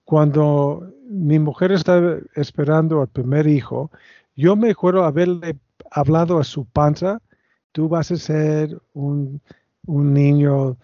cuando 0.05 0.93
mi 1.09 1.39
mujer 1.39 1.73
estaba 1.73 2.17
esperando 2.35 3.01
al 3.01 3.09
primer 3.09 3.47
hijo, 3.47 3.91
yo 4.37 4.57
me 4.57 4.71
acuerdo 4.71 5.05
haberle 5.05 5.57
hablado 5.91 6.39
a 6.39 6.45
su 6.45 6.65
panza 6.67 7.21
tú 7.73 7.89
vas 7.89 8.11
a 8.11 8.17
ser 8.17 8.77
un, 8.93 9.41
niño 9.87 10.77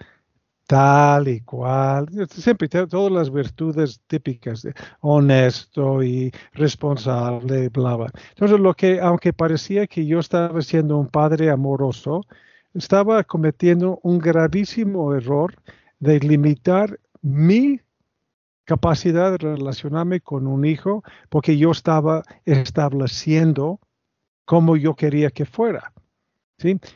tal 0.67 1.29
y 1.29 1.41
cual, 1.41 2.09
siempre 2.31 2.69
todas 2.69 3.13
las 3.13 3.31
virtudes 3.31 4.01
típicas, 4.07 4.67
honesto 5.01 6.03
y 6.03 6.33
responsable, 6.53 7.69
bla, 7.69 7.97
bla. 7.97 8.11
Entonces, 8.31 8.59
lo 8.61 8.75
que, 8.75 9.01
aunque 9.01 9.33
parecía 9.33 9.87
que 9.87 10.07
yo 10.07 10.21
estaba 10.21 10.61
siendo 10.63 10.99
un 10.99 11.09
padre 11.09 11.51
amoroso, 11.51 12.23
estaba 12.75 13.23
cometiendo 13.25 14.01
un 14.03 14.19
gravísimo 14.19 15.15
error 15.15 15.55
de 16.01 16.21
limitar 16.21 16.99
mi 17.23 17.81
capacidad 18.65 19.31
de 19.33 19.39
relacionarme 19.39 20.21
con 20.21 20.47
un 20.47 20.65
hijo 20.65 21.03
porque 21.29 21.57
yo 21.57 21.71
estaba 21.71 22.23
estableciendo 22.45 23.81
cómo 24.45 24.77
yo 24.77 24.95
quería 24.95 25.31
que 25.31 25.45
fuera. 25.45 25.94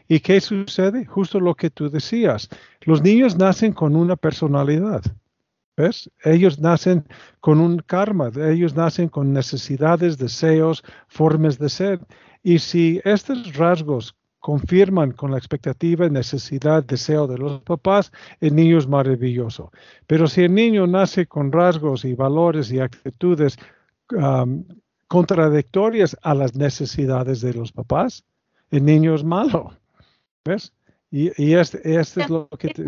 ¿Y 0.09 0.21
qué 0.21 0.41
sucede? 0.41 1.05
Justo 1.05 1.41
lo 1.41 1.55
que 1.55 1.71
tú 1.71 1.91
decías. 1.91 2.49
Los 2.83 3.03
niños 3.03 3.37
nacen 3.37 3.73
con 3.73 3.97
una 3.97 4.17
personalidad. 4.17 5.03
¿Ves? 5.77 6.11
Ellos 6.25 6.59
nacen 6.59 7.07
con 7.41 7.61
un 7.61 7.79
karma, 7.79 8.33
ellos 8.51 8.75
nacen 8.75 9.09
con 9.09 9.33
necesidades, 9.33 10.19
deseos, 10.19 10.83
formas 11.07 11.59
de 11.59 11.69
ser. 11.69 12.01
Y 12.43 12.59
si 12.59 13.01
estos 13.05 13.55
rasgos 13.55 14.17
confirman 14.41 15.13
con 15.13 15.31
la 15.31 15.39
expectativa, 15.39 16.09
necesidad, 16.09 16.83
deseo 16.83 17.27
de 17.27 17.39
los 17.39 17.61
papás, 17.63 18.11
el 18.41 18.57
niño 18.57 18.79
es 18.79 18.89
maravilloso. 18.89 19.71
Pero 20.07 20.27
si 20.27 20.43
el 20.43 20.55
niño 20.55 20.87
nace 20.87 21.27
con 21.27 21.53
rasgos 21.53 22.05
y 22.05 22.15
valores 22.15 22.73
y 22.73 22.81
actitudes 22.81 23.57
contradictorias 25.07 26.17
a 26.23 26.35
las 26.35 26.55
necesidades 26.57 27.41
de 27.41 27.55
los 27.55 27.71
papás, 27.71 28.25
el 28.71 28.85
niño 28.85 29.15
es 29.15 29.25
malo. 29.25 29.77
¿Ves? 30.45 30.73
Y, 31.11 31.31
y 31.43 31.55
este, 31.55 31.79
este 31.99 32.23
es 32.23 32.31
lo 32.31 32.49
que... 32.49 32.69
Te 32.69 32.85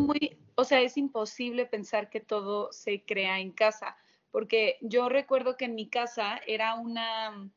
o 0.61 0.65
sea, 0.65 0.83
es 0.83 0.99
imposible 0.99 1.65
pensar 1.65 2.11
que 2.11 2.21
todo 2.21 2.71
se 2.71 3.03
crea 3.03 3.41
en 3.41 3.51
casa, 3.51 3.97
porque 4.31 4.77
yo 4.83 5.09
recuerdo 5.09 5.57
que 5.57 5.65
en 5.65 5.75
mi 5.75 5.89
casa 5.89 6.39
era 6.47 6.75
una, 6.75 7.51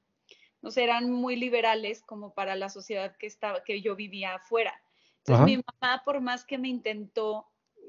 no 0.61 0.71
sé, 0.71 0.85
eran 0.85 1.11
muy 1.11 1.35
liberales 1.35 2.01
como 2.01 2.33
para 2.33 2.55
la 2.55 2.69
sociedad 2.69 3.17
que 3.17 3.27
estaba, 3.27 3.61
que 3.65 3.81
yo 3.81 3.97
vivía 3.97 4.35
afuera. 4.35 4.73
Entonces 5.17 5.45
mi 5.45 5.57
mamá, 5.57 6.01
por 6.05 6.21
más 6.21 6.45
que 6.45 6.57
me 6.57 6.69
intentó 6.69 7.45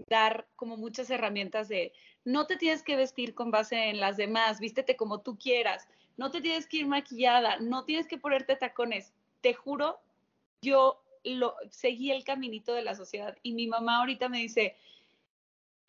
dar 0.08 0.48
como 0.56 0.76
muchas 0.76 1.10
herramientas 1.10 1.68
de 1.68 1.92
no 2.24 2.46
te 2.46 2.56
tienes 2.56 2.82
que 2.82 2.96
vestir 2.96 3.34
con 3.34 3.52
base 3.52 3.90
en 3.90 4.00
las 4.00 4.16
demás, 4.16 4.58
vístete 4.58 4.96
como 4.96 5.20
tú 5.20 5.38
quieras, 5.38 5.86
no 6.16 6.32
te 6.32 6.40
tienes 6.40 6.66
que 6.66 6.78
ir 6.78 6.86
maquillada, 6.88 7.58
no 7.60 7.84
tienes 7.84 8.08
que 8.08 8.18
ponerte 8.18 8.56
tacones. 8.56 9.12
Te 9.40 9.54
juro, 9.54 10.00
yo 10.64 11.04
lo 11.22 11.54
seguí 11.70 12.10
el 12.10 12.24
caminito 12.24 12.74
de 12.74 12.82
la 12.82 12.94
sociedad 12.94 13.36
y 13.42 13.52
mi 13.52 13.66
mamá 13.66 13.98
ahorita 13.98 14.28
me 14.28 14.38
dice, 14.38 14.76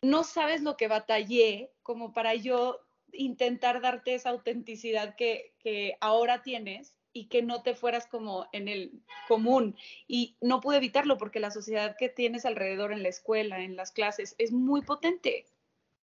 no 0.02 0.24
sabes 0.24 0.62
lo 0.62 0.76
que 0.76 0.88
batallé 0.88 1.72
como 1.82 2.12
para 2.12 2.34
yo 2.34 2.80
intentar 3.12 3.80
darte 3.80 4.14
esa 4.14 4.30
autenticidad 4.30 5.16
que, 5.16 5.52
ahora 6.00 6.42
tienes 6.42 6.94
y 7.12 7.26
que 7.26 7.42
no 7.42 7.62
te 7.62 7.74
fueras 7.74 8.06
como 8.06 8.46
en 8.52 8.68
el 8.68 9.02
común. 9.26 9.74
Y 10.06 10.36
no 10.40 10.60
pude 10.60 10.76
evitarlo 10.76 11.16
porque 11.16 11.40
la 11.40 11.50
sociedad 11.50 11.96
que 11.98 12.08
tienes 12.08 12.44
alrededor 12.44 12.92
en 12.92 13.02
la 13.02 13.08
escuela, 13.08 13.60
en 13.60 13.74
las 13.74 13.90
clases, 13.90 14.36
es 14.38 14.52
muy 14.52 14.82
potente. 14.82 15.46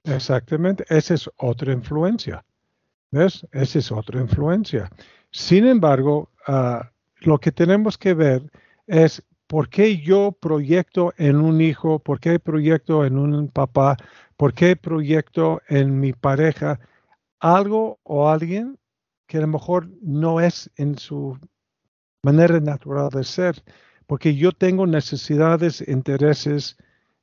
Exactamente, 0.04 0.84
esa 0.88 1.14
es 1.14 1.30
otra 1.36 1.72
influencia. 1.72 2.44
¿Ves? 3.12 3.46
Esa 3.52 3.78
es 3.78 3.92
otra 3.92 4.20
influencia. 4.20 4.90
Sin 5.30 5.66
embargo, 5.66 6.30
ah, 6.46 6.90
lo 7.20 7.38
que 7.38 7.52
tenemos 7.52 7.98
que 7.98 8.14
ver 8.14 8.50
es 8.86 9.22
¿por 9.46 9.68
qué 9.68 9.98
yo 9.98 10.32
proyecto 10.32 11.12
en 11.16 11.36
un 11.36 11.60
hijo? 11.60 11.98
¿Por 11.98 12.20
qué 12.20 12.38
proyecto 12.38 13.04
en 13.04 13.18
un 13.18 13.48
papá? 13.48 13.96
¿Por 14.36 14.54
qué 14.54 14.76
proyecto 14.76 15.60
en 15.68 16.00
mi 16.00 16.12
pareja 16.12 16.80
algo 17.40 18.00
o 18.02 18.28
alguien 18.28 18.78
que 19.26 19.38
a 19.38 19.42
lo 19.42 19.48
mejor 19.48 19.88
no 20.02 20.40
es 20.40 20.70
en 20.76 20.98
su 20.98 21.38
manera 22.22 22.60
natural 22.60 23.08
de 23.10 23.24
ser? 23.24 23.62
Porque 24.06 24.36
yo 24.36 24.52
tengo 24.52 24.86
necesidades, 24.86 25.82
intereses, 25.86 26.76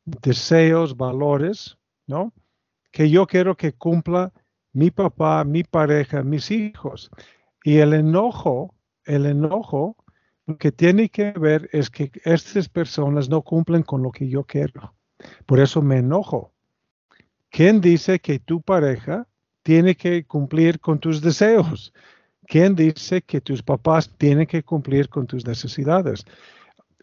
deseos, 0.05 0.97
valores, 0.97 1.77
¿no? 2.07 2.33
Que 2.91 3.09
yo 3.09 3.25
quiero 3.25 3.55
que 3.55 3.73
cumpla 3.73 4.33
mi 4.73 4.91
papá, 4.91 5.43
mi 5.43 5.63
pareja, 5.63 6.23
mis 6.23 6.51
hijos. 6.51 7.09
Y 7.63 7.77
el 7.77 7.93
enojo, 7.93 8.75
el 9.05 9.25
enojo 9.25 9.97
lo 10.45 10.57
que 10.57 10.71
tiene 10.71 11.09
que 11.09 11.31
ver 11.31 11.69
es 11.71 11.89
que 11.89 12.11
estas 12.25 12.67
personas 12.67 13.29
no 13.29 13.41
cumplen 13.41 13.83
con 13.83 14.03
lo 14.03 14.11
que 14.11 14.27
yo 14.27 14.43
quiero. 14.43 14.93
Por 15.45 15.59
eso 15.59 15.81
me 15.81 15.97
enojo. 15.97 16.51
¿Quién 17.49 17.79
dice 17.79 18.19
que 18.19 18.39
tu 18.39 18.61
pareja 18.61 19.25
tiene 19.61 19.95
que 19.95 20.25
cumplir 20.25 20.79
con 20.79 20.99
tus 20.99 21.21
deseos? 21.21 21.93
¿Quién 22.45 22.75
dice 22.75 23.21
que 23.21 23.39
tus 23.39 23.63
papás 23.63 24.09
tienen 24.17 24.47
que 24.47 24.63
cumplir 24.63 25.07
con 25.07 25.27
tus 25.27 25.45
necesidades? 25.45 26.25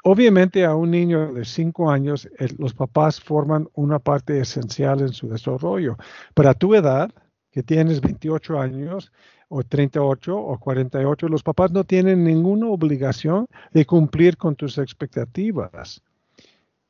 Obviamente 0.03 0.65
a 0.65 0.75
un 0.75 0.91
niño 0.91 1.33
de 1.33 1.45
5 1.45 1.91
años 1.91 2.29
los 2.59 2.75
papás 2.75 3.21
forman 3.21 3.69
una 3.75 3.99
parte 3.99 4.39
esencial 4.39 5.01
en 5.01 5.13
su 5.13 5.29
desarrollo, 5.29 5.97
pero 6.35 6.51
a 6.51 6.55
tu 6.55 6.75
edad, 6.75 7.11
que 7.51 7.63
tienes 7.63 8.01
28 8.01 8.61
años, 8.61 9.13
o 9.53 9.65
38 9.65 10.39
o 10.39 10.59
48, 10.59 11.29
los 11.29 11.43
papás 11.43 11.73
no 11.73 11.83
tienen 11.83 12.23
ninguna 12.23 12.69
obligación 12.69 13.47
de 13.73 13.85
cumplir 13.85 14.37
con 14.37 14.55
tus 14.55 14.79
expectativas. 14.79 16.03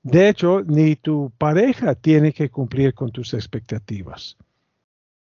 De 0.03 0.29
hecho, 0.29 0.63
ni 0.63 0.95
tu 0.97 1.33
pareja 1.39 1.95
tiene 1.95 2.35
que 2.35 2.51
cumplir 2.51 2.93
con 2.93 3.11
tus 3.11 3.33
expectativas. 3.33 4.37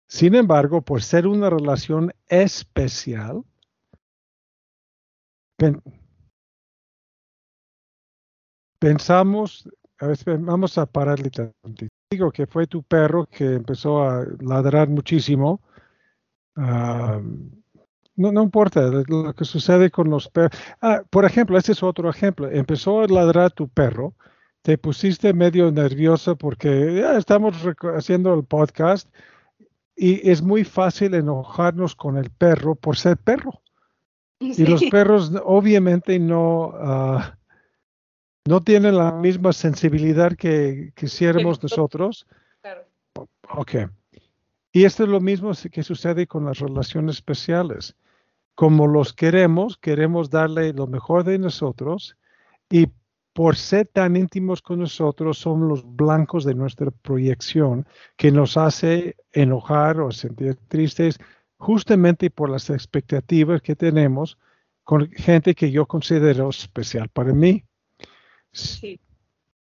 Sin 0.07 0.37
embargo, 0.37 0.83
por 0.83 1.03
ser 1.03 1.27
una 1.27 1.51
relación 1.51 2.13
especial, 2.29 3.43
pensamos, 8.79 9.69
a 9.99 10.07
veces 10.07 10.25
vamos 10.41 10.79
a 10.79 10.87
pararle 10.87 11.31
Digo 12.11 12.31
que 12.31 12.47
fue 12.47 12.69
tu 12.69 12.85
perro 12.85 13.27
que 13.27 13.55
empezó 13.55 14.05
a 14.05 14.25
ladrar 14.41 14.89
muchísimo 14.89 15.61
Ah, 16.57 17.21
no, 18.17 18.31
no 18.31 18.43
importa 18.43 18.81
lo 19.09 19.35
que 19.35 19.45
sucede 19.45 19.91
con 19.91 20.09
los 20.09 20.29
perros. 20.29 20.59
Ah, 20.81 21.03
por 21.11 21.25
ejemplo, 21.25 21.59
este 21.59 21.73
es 21.73 21.83
otro 21.83 22.09
ejemplo. 22.09 22.51
Empezó 22.51 23.01
a 23.01 23.09
ladrar 23.09 23.51
tu 23.53 23.69
perro, 23.69 24.15
te 24.63 24.79
pusiste 24.79 25.33
medio 25.33 25.71
nervioso 25.73 26.37
porque 26.37 26.95
ya 27.01 27.17
estamos 27.17 27.57
haciendo 27.97 28.35
el 28.35 28.45
podcast 28.45 29.09
y 29.97 30.29
es 30.29 30.43
muy 30.43 30.65
fácil 30.65 31.15
enojarnos 31.15 31.95
con 31.95 32.17
el 32.17 32.31
perro 32.31 32.75
por 32.75 32.97
ser 32.97 33.17
perro. 33.17 33.61
Y 34.41 34.67
los 34.67 34.83
perros 34.91 35.33
obviamente 35.45 36.19
no, 36.19 36.73
ah, 36.75 37.39
no 38.47 38.61
tienen 38.61 38.99
la 38.99 39.13
misma 39.13 39.53
sensibilidad 39.53 40.37
que 40.37 40.93
quisiéramos 40.95 41.63
nosotros. 41.63 42.27
Claro. 42.61 42.87
Ok. 43.57 43.75
Y 44.75 44.85
esto 44.87 45.05
es 45.05 45.09
lo 45.09 45.21
mismo 45.21 45.53
que 45.71 45.85
sucede 45.85 46.27
con 46.27 46.47
las 46.47 46.59
relaciones 46.59 47.15
especiales. 47.15 47.95
Como 48.57 48.89
los 48.89 49.13
queremos, 49.13 49.79
queremos 49.79 50.31
darle 50.31 50.73
lo 50.73 50.89
mejor 50.89 51.23
de 51.23 51.39
nosotros 51.39 52.17
y 52.69 52.89
por 53.33 53.55
ser 53.55 53.87
tan 53.87 54.17
íntimos 54.17 54.61
con 54.63 54.81
nosotros 54.81 55.39
son 55.39 55.69
los 55.69 55.85
blancos 55.95 56.45
de 56.45 56.57
nuestra 56.57 56.91
proyección 56.91 57.87
que 58.17 58.33
nos 58.33 58.57
hace 58.57 59.15
enojar 59.31 60.01
o 60.01 60.11
sentir 60.11 60.57
tristes 60.67 61.21
justamente 61.57 62.29
por 62.29 62.51
las 62.51 62.69
expectativas 62.69 63.63
que 63.63 63.77
tenemos 63.77 64.39
con 64.83 65.09
gente 65.13 65.55
que 65.55 65.71
yo 65.71 65.87
considero 65.87 66.49
especial 66.49 67.09
para 67.11 67.33
mí. 67.33 67.65
Sí. 68.51 68.99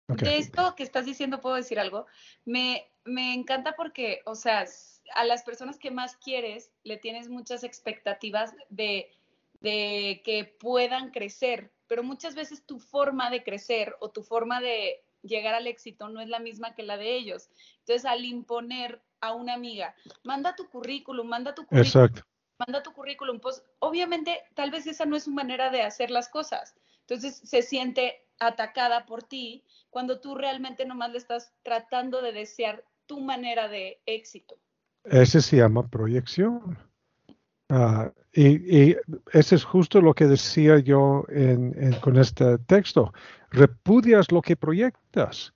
De 0.07 0.37
esto 0.37 0.75
que 0.75 0.83
estás 0.83 1.05
diciendo, 1.05 1.41
¿puedo 1.41 1.55
decir 1.55 1.79
algo? 1.79 2.05
Me, 2.45 2.87
me 3.05 3.33
encanta 3.33 3.75
porque, 3.75 4.19
o 4.25 4.35
sea, 4.35 4.65
a 5.13 5.24
las 5.26 5.43
personas 5.43 5.78
que 5.78 5.91
más 5.91 6.15
quieres 6.17 6.71
le 6.84 6.97
tienes 6.97 7.30
muchas 7.30 7.63
expectativas 7.63 8.54
de, 8.69 9.12
que 9.62 10.56
puedan 10.60 11.12
crecer, 11.12 11.71
pero 11.88 12.04
muchas 12.04 12.36
veces 12.36 12.65
tu 12.65 12.80
forma 12.80 13.30
de 13.30 13.43
crecer 13.43 13.95
o 14.00 14.10
tu 14.10 14.24
forma 14.24 14.62
de 14.62 15.04
llegar 15.21 15.54
al 15.54 15.67
éxito 15.67 16.10
no 16.10 16.21
es 16.21 16.30
la 16.30 16.39
misma 16.39 16.74
que 16.74 16.84
la 16.84 16.97
de 16.97 17.15
ellos. 17.15 17.50
Entonces, 17.80 18.06
al 18.06 18.26
imponer 18.26 19.02
a 19.19 19.34
una 19.34 19.54
amiga, 19.54 19.95
manda 20.24 20.56
tu 20.56 20.69
currículum, 20.69 21.28
manda 21.28 21.54
tu 21.54 21.65
currículum, 21.65 22.10
manda 22.58 22.82
tu 22.82 22.91
currículum, 22.93 23.39
pues 23.39 23.63
obviamente 23.80 24.43
tal 24.56 24.71
vez 24.71 24.88
esa 24.88 25.06
no 25.06 25.15
es 25.15 25.24
su 25.26 25.32
manera 25.32 25.69
de 25.69 25.84
hacer 25.84 26.10
las 26.10 26.28
cosas. 26.30 26.76
Entonces, 27.02 27.41
se 27.43 27.62
siente 27.62 28.26
atacada 28.39 29.06
por 29.06 29.21
ti 29.24 29.63
cuando 29.91 30.19
tú 30.19 30.34
realmente 30.34 30.86
nomás 30.86 31.12
le 31.12 31.19
estás 31.19 31.54
tratando 31.62 32.21
de 32.21 32.32
desear 32.32 32.84
tu 33.06 33.19
manera 33.19 33.67
de 33.67 34.02
éxito. 34.06 34.58
Ese 35.03 35.41
se 35.41 35.57
llama 35.57 35.87
proyección. 35.87 36.77
Ah, 37.69 38.11
y, 38.33 38.95
ese 39.33 39.55
es 39.55 39.63
justo 39.63 40.01
lo 40.01 40.13
que 40.13 40.27
decía 40.27 40.79
yo 40.79 41.25
con 42.01 42.17
este 42.17 42.57
texto. 42.59 43.13
Repudias 43.49 44.31
lo 44.31 44.41
que 44.41 44.55
proyectas. 44.55 45.53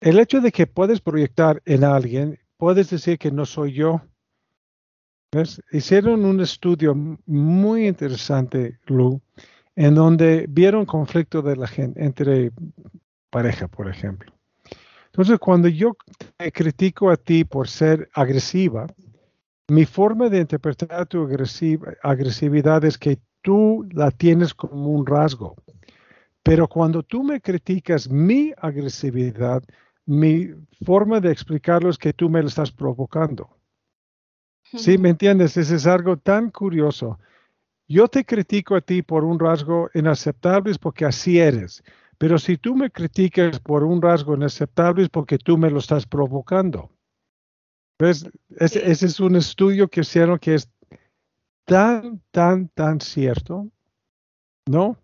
El 0.00 0.18
hecho 0.18 0.40
de 0.40 0.52
que 0.52 0.66
puedes 0.66 1.00
proyectar 1.00 1.62
en 1.64 1.84
alguien, 1.84 2.38
puedes 2.58 2.90
decir 2.90 3.18
que 3.18 3.30
no 3.30 3.46
soy 3.46 3.72
yo. 3.72 4.02
Hicieron 5.72 6.24
un 6.24 6.40
estudio 6.40 6.94
muy 6.94 7.88
interesante, 7.88 8.78
Lu, 8.86 9.20
en 9.74 9.94
donde 9.94 10.46
vieron 10.48 10.86
conflicto 10.86 11.42
de 11.42 11.56
la 11.56 11.66
gente 11.66 12.04
entre 12.04 12.52
pareja, 13.30 13.66
por 13.66 13.88
ejemplo. 13.88 14.32
Entonces, 15.14 15.38
cuando 15.38 15.68
yo 15.68 15.96
te 16.36 16.50
critico 16.50 17.08
a 17.08 17.16
ti 17.16 17.44
por 17.44 17.68
ser 17.68 18.10
agresiva, 18.14 18.88
mi 19.68 19.84
forma 19.84 20.28
de 20.28 20.40
interpretar 20.40 21.06
tu 21.06 21.22
agresividad 22.02 22.84
es 22.84 22.98
que 22.98 23.20
tú 23.40 23.86
la 23.92 24.10
tienes 24.10 24.52
como 24.52 24.90
un 24.90 25.06
rasgo. 25.06 25.54
Pero 26.42 26.66
cuando 26.66 27.04
tú 27.04 27.22
me 27.22 27.40
criticas 27.40 28.10
mi 28.10 28.52
agresividad, 28.56 29.62
mi 30.04 30.50
forma 30.84 31.20
de 31.20 31.30
explicarlo 31.30 31.90
es 31.90 31.96
que 31.96 32.12
tú 32.12 32.28
me 32.28 32.42
lo 32.42 32.48
estás 32.48 32.72
provocando. 32.72 33.56
¿Sí 34.64 34.98
me 34.98 35.10
entiendes? 35.10 35.56
Ese 35.56 35.76
es 35.76 35.86
algo 35.86 36.16
tan 36.16 36.50
curioso. 36.50 37.20
Yo 37.86 38.08
te 38.08 38.24
critico 38.24 38.74
a 38.74 38.80
ti 38.80 39.02
por 39.02 39.22
un 39.22 39.38
rasgo 39.38 39.90
inaceptable 39.94 40.74
porque 40.80 41.04
así 41.04 41.38
eres. 41.38 41.84
Pero 42.18 42.38
si 42.38 42.56
tú 42.56 42.74
me 42.74 42.90
criticas 42.90 43.58
por 43.60 43.84
un 43.84 44.00
rasgo 44.00 44.34
inaceptable 44.34 45.02
es 45.02 45.08
porque 45.08 45.38
tú 45.38 45.58
me 45.58 45.70
lo 45.70 45.78
estás 45.78 46.06
provocando. 46.06 46.90
¿Ves? 47.98 48.28
Ese, 48.56 48.90
es 48.90 49.20
un 49.20 49.36
estudio 49.36 49.88
que 49.88 50.00
hicieron 50.00 50.38
que 50.38 50.54
es 50.54 50.68
tan, 51.64 52.20
tan, 52.30 52.68
tan 52.68 53.00
cierto. 53.00 53.68
¿No? 54.66 54.96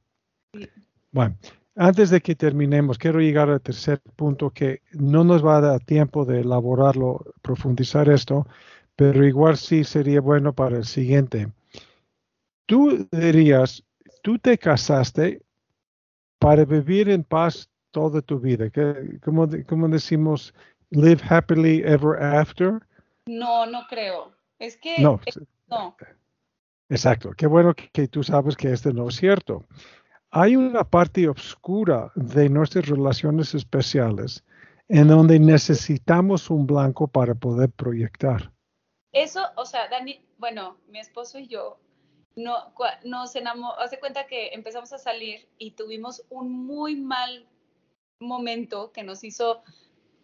Bueno, 1.12 1.36
antes 1.76 2.10
de 2.10 2.20
que 2.20 2.34
terminemos, 2.34 2.98
quiero 2.98 3.20
llegar 3.20 3.50
al 3.50 3.60
tercer 3.60 4.00
punto 4.16 4.50
que 4.50 4.82
no 4.92 5.24
nos 5.24 5.44
va 5.44 5.58
a 5.58 5.60
dar 5.60 5.80
tiempo 5.80 6.24
de 6.24 6.40
elaborarlo, 6.40 7.24
profundizar 7.42 8.08
esto, 8.08 8.46
pero 8.96 9.26
igual 9.26 9.56
sí 9.56 9.84
sería 9.84 10.20
bueno 10.20 10.52
para 10.52 10.76
el 10.76 10.84
siguiente. 10.84 11.52
Tú 12.66 13.08
dirías, 13.10 13.82
tú 14.22 14.38
te 14.38 14.58
casaste 14.58 15.42
para 16.40 16.64
vivir 16.64 17.08
en 17.08 17.22
paz 17.22 17.68
toda 17.92 18.20
tu 18.22 18.40
vida. 18.40 18.66
¿Cómo, 19.22 19.46
cómo 19.68 19.88
decimos, 19.88 20.52
live 20.90 21.20
happily 21.28 21.82
ever 21.84 22.20
after? 22.20 22.80
No, 23.26 23.66
no 23.66 23.86
creo. 23.88 24.32
Es 24.58 24.76
que 24.76 24.98
no. 24.98 25.20
no. 25.68 25.96
Exacto. 26.88 27.32
Qué 27.36 27.46
bueno 27.46 27.74
que, 27.74 28.08
tú 28.08 28.22
sabes 28.22 28.56
que 28.56 28.72
esto 28.72 28.92
no 28.92 29.08
es 29.08 29.16
cierto. 29.16 29.64
Hay 30.30 30.56
una 30.56 30.82
parte 30.82 31.28
oscura 31.28 32.10
de 32.14 32.48
nuestras 32.48 32.86
relaciones 32.86 33.54
especiales 33.54 34.42
en 34.88 35.08
donde 35.08 35.38
necesitamos 35.38 36.50
un 36.50 36.66
blanco 36.66 37.06
para 37.06 37.34
poder 37.34 37.70
proyectar. 37.70 38.50
Eso, 39.12 39.42
o 39.56 39.64
sea, 39.64 39.88
Dani, 39.88 40.24
bueno, 40.38 40.78
mi 40.88 41.00
esposo 41.00 41.38
y 41.38 41.48
yo 41.48 41.78
no, 42.36 42.72
nos 43.04 43.34
enamoramos, 43.36 43.78
hace 43.78 43.98
cuenta 43.98 44.26
que 44.26 44.48
empezamos 44.48 44.92
a 44.92 44.98
salir 44.98 45.48
y 45.58 45.72
tuvimos 45.72 46.24
un 46.30 46.66
muy 46.66 46.96
mal 46.96 47.46
momento 48.20 48.92
que 48.92 49.02
nos 49.02 49.24
hizo 49.24 49.62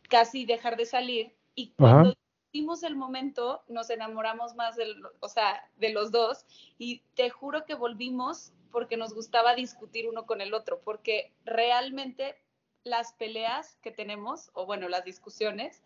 casi 0.08 0.44
dejar 0.44 0.76
de 0.76 0.86
salir 0.86 1.34
y 1.54 1.72
cuando 1.78 2.14
tuvimos 2.52 2.82
el 2.82 2.96
momento 2.96 3.62
nos 3.68 3.90
enamoramos 3.90 4.54
más 4.54 4.76
del, 4.76 5.02
o 5.20 5.28
sea, 5.28 5.68
de 5.76 5.90
los 5.90 6.10
dos 6.10 6.44
y 6.78 7.02
te 7.14 7.30
juro 7.30 7.64
que 7.64 7.74
volvimos 7.74 8.52
porque 8.70 8.96
nos 8.96 9.14
gustaba 9.14 9.54
discutir 9.54 10.06
uno 10.08 10.26
con 10.26 10.42
el 10.42 10.52
otro, 10.52 10.80
porque 10.84 11.32
realmente 11.44 12.36
las 12.84 13.14
peleas 13.14 13.78
que 13.82 13.90
tenemos, 13.90 14.50
o 14.52 14.66
bueno, 14.66 14.88
las 14.88 15.04
discusiones, 15.04 15.82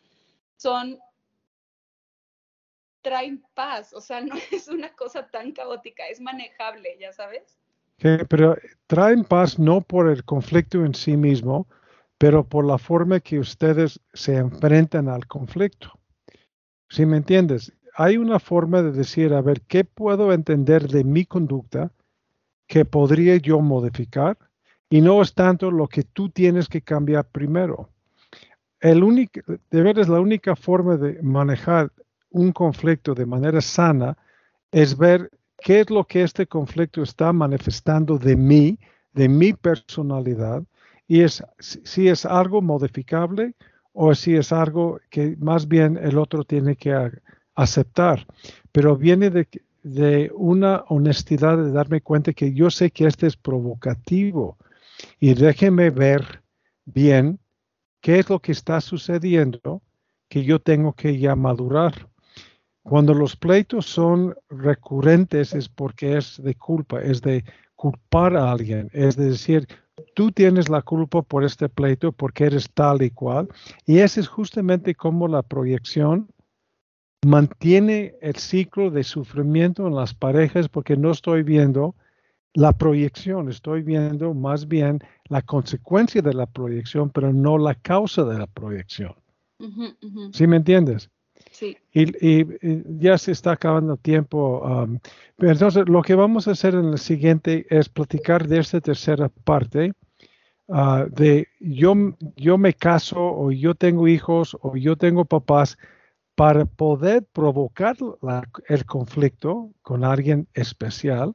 son 0.56 1.00
traen 3.02 3.42
paz, 3.54 3.92
o 3.92 4.00
sea, 4.00 4.20
no 4.24 4.34
es 4.50 4.68
una 4.68 4.90
cosa 4.94 5.28
tan 5.28 5.52
caótica, 5.52 6.06
es 6.08 6.20
manejable, 6.20 6.96
ya 6.98 7.12
sabes. 7.12 7.58
pero 8.28 8.56
traen 8.86 9.24
paz 9.24 9.58
no 9.58 9.80
por 9.80 10.08
el 10.08 10.24
conflicto 10.24 10.84
en 10.84 10.94
sí 10.94 11.16
mismo, 11.16 11.66
pero 12.18 12.44
por 12.44 12.66
la 12.66 12.78
forma 12.78 13.20
que 13.20 13.38
ustedes 13.38 14.00
se 14.12 14.36
enfrentan 14.36 15.08
al 15.08 15.26
conflicto. 15.26 15.98
¿Sí 16.88 17.06
me 17.06 17.16
entiendes? 17.16 17.72
Hay 17.94 18.16
una 18.16 18.38
forma 18.38 18.82
de 18.82 18.92
decir, 18.92 19.32
a 19.32 19.40
ver, 19.40 19.62
¿qué 19.62 19.84
puedo 19.84 20.32
entender 20.32 20.88
de 20.88 21.04
mi 21.04 21.24
conducta 21.24 21.92
que 22.66 22.84
podría 22.84 23.36
yo 23.36 23.60
modificar? 23.60 24.36
Y 24.88 25.00
no 25.00 25.22
es 25.22 25.34
tanto 25.34 25.70
lo 25.70 25.86
que 25.86 26.02
tú 26.02 26.30
tienes 26.30 26.68
que 26.68 26.82
cambiar 26.82 27.24
primero. 27.26 27.90
El 28.80 29.04
único, 29.04 29.40
de 29.46 29.82
ver, 29.82 29.98
es 29.98 30.08
la 30.08 30.20
única 30.20 30.56
forma 30.56 30.96
de 30.96 31.22
manejar 31.22 31.92
un 32.30 32.52
conflicto 32.52 33.14
de 33.14 33.26
manera 33.26 33.60
sana 33.60 34.16
es 34.70 34.96
ver 34.96 35.30
qué 35.58 35.80
es 35.80 35.90
lo 35.90 36.04
que 36.04 36.22
este 36.22 36.46
conflicto 36.46 37.02
está 37.02 37.32
manifestando 37.32 38.18
de 38.18 38.36
mí, 38.36 38.78
de 39.12 39.28
mi 39.28 39.52
personalidad, 39.52 40.62
y 41.06 41.22
es 41.22 41.42
si 41.58 42.08
es 42.08 42.24
algo 42.24 42.62
modificable 42.62 43.54
o 43.92 44.14
si 44.14 44.36
es 44.36 44.52
algo 44.52 45.00
que 45.10 45.36
más 45.38 45.66
bien 45.66 45.98
el 46.00 46.18
otro 46.18 46.44
tiene 46.44 46.76
que 46.76 47.10
aceptar. 47.54 48.26
Pero 48.70 48.96
viene 48.96 49.30
de, 49.30 49.48
de 49.82 50.30
una 50.34 50.84
honestidad 50.88 51.58
de 51.58 51.72
darme 51.72 52.00
cuenta 52.00 52.32
que 52.32 52.54
yo 52.54 52.70
sé 52.70 52.90
que 52.90 53.06
este 53.06 53.26
es 53.26 53.36
provocativo 53.36 54.56
y 55.18 55.34
déjeme 55.34 55.90
ver 55.90 56.42
bien 56.84 57.40
qué 58.00 58.20
es 58.20 58.28
lo 58.28 58.40
que 58.40 58.52
está 58.52 58.80
sucediendo 58.80 59.82
que 60.28 60.44
yo 60.44 60.60
tengo 60.60 60.92
que 60.92 61.18
ya 61.18 61.34
madurar. 61.34 62.09
Cuando 62.90 63.14
los 63.14 63.37
pleitos 63.37 63.87
son 63.87 64.35
recurrentes 64.48 65.55
es 65.55 65.68
porque 65.68 66.16
es 66.16 66.42
de 66.42 66.57
culpa, 66.57 67.00
es 67.00 67.22
de 67.22 67.44
culpar 67.76 68.37
a 68.37 68.50
alguien, 68.50 68.90
es 68.92 69.14
decir, 69.14 69.68
tú 70.16 70.33
tienes 70.33 70.68
la 70.68 70.83
culpa 70.83 71.22
por 71.22 71.44
este 71.44 71.68
pleito 71.68 72.11
porque 72.11 72.46
eres 72.46 72.68
tal 72.74 73.00
y 73.03 73.11
cual. 73.11 73.46
Y 73.87 73.98
ese 73.98 74.18
es 74.18 74.26
justamente 74.26 74.96
como 74.96 75.29
la 75.29 75.42
proyección 75.42 76.31
mantiene 77.24 78.16
el 78.22 78.35
ciclo 78.35 78.90
de 78.90 79.05
sufrimiento 79.05 79.87
en 79.87 79.94
las 79.94 80.12
parejas 80.12 80.68
porque 80.68 80.96
no 80.96 81.12
estoy 81.12 81.44
viendo 81.44 81.94
la 82.55 82.72
proyección, 82.72 83.48
estoy 83.48 83.83
viendo 83.83 84.35
más 84.35 84.66
bien 84.66 84.98
la 85.29 85.42
consecuencia 85.42 86.22
de 86.22 86.35
la 86.35 86.46
proyección, 86.46 87.09
pero 87.11 87.33
no 87.33 87.57
la 87.57 87.76
causa 87.76 88.24
de 88.24 88.37
la 88.37 88.48
proyección. 88.48 89.14
¿Sí 90.33 90.48
me 90.48 90.57
entiendes? 90.57 91.09
Sí. 91.60 91.76
Y, 91.92 92.46
ya 92.98 93.18
se 93.18 93.32
está 93.32 93.52
acabando 93.52 93.92
el 93.92 93.98
tiempo. 93.98 94.60
Um, 94.60 94.98
entonces, 95.38 95.86
lo 95.86 96.00
que 96.00 96.14
vamos 96.14 96.48
a 96.48 96.52
hacer 96.52 96.74
en 96.74 96.86
el 96.86 96.98
siguiente 96.98 97.66
es 97.68 97.90
platicar 97.90 98.48
de 98.48 98.60
esta 98.60 98.80
tercera 98.80 99.28
parte. 99.44 99.92
Uh, 100.68 101.04
de 101.10 101.48
yo, 101.58 101.94
yo 102.36 102.56
me 102.56 102.72
caso 102.72 103.18
o 103.18 103.52
yo 103.52 103.74
tengo 103.74 104.08
hijos 104.08 104.56
o 104.62 104.74
yo 104.76 104.96
tengo 104.96 105.26
papás 105.26 105.76
para 106.34 106.64
poder 106.64 107.26
provocar 107.30 107.96
el 108.68 108.86
conflicto 108.86 109.70
con 109.82 110.04
alguien 110.04 110.48
especial, 110.54 111.34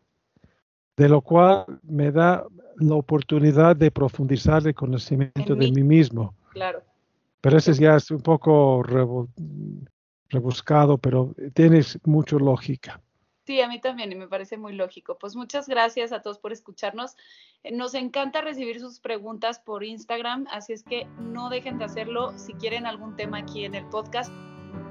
de 0.98 1.10
lo 1.10 1.22
cual 1.22 1.66
me 1.84 2.12
da 2.12 2.46
la 2.78 2.96
oportunidad 2.96 3.76
de 3.76 3.92
profundizar 3.92 4.66
el 4.66 4.74
conocimiento 4.74 5.54
de 5.54 5.70
mí 5.72 5.84
mismo. 5.84 6.34
Claro. 6.54 6.82
Pero 7.42 7.58
ese 7.58 7.76
ya 7.76 7.98
es 7.98 8.10
un 8.10 8.22
poco 8.22 8.82
rebuscado, 10.30 10.98
pero 10.98 11.36
tienes 11.54 12.00
mucha 12.04 12.38
lógica. 12.38 13.02
Sí, 13.46 13.62
a 13.62 13.68
mí 13.68 13.80
también 13.80 14.12
y 14.12 14.16
me 14.16 14.28
parece 14.28 14.58
muy 14.58 14.74
lógico. 14.74 15.18
Pues 15.20 15.36
muchas 15.36 15.68
gracias 15.68 16.12
a 16.12 16.22
todos 16.22 16.40
por 16.40 16.52
escucharnos. 16.52 17.16
Eh, 17.64 17.72
nos 17.76 17.94
encanta 17.94 18.42
recibir 18.42 18.80
sus 18.80 19.00
preguntas 19.00 19.60
por 19.60 19.84
Instagram, 19.84 20.48
así 20.52 20.74
es 20.74 20.84
que 20.84 21.08
no 21.20 21.50
dejen 21.50 21.78
de 21.78 21.86
hacerlo. 21.86 22.34
Si 22.38 22.54
quieren 22.54 22.88
algún 22.88 23.16
tema 23.16 23.40
aquí 23.40 23.64
en 23.64 23.76
el 23.76 23.86
podcast, 23.86 24.32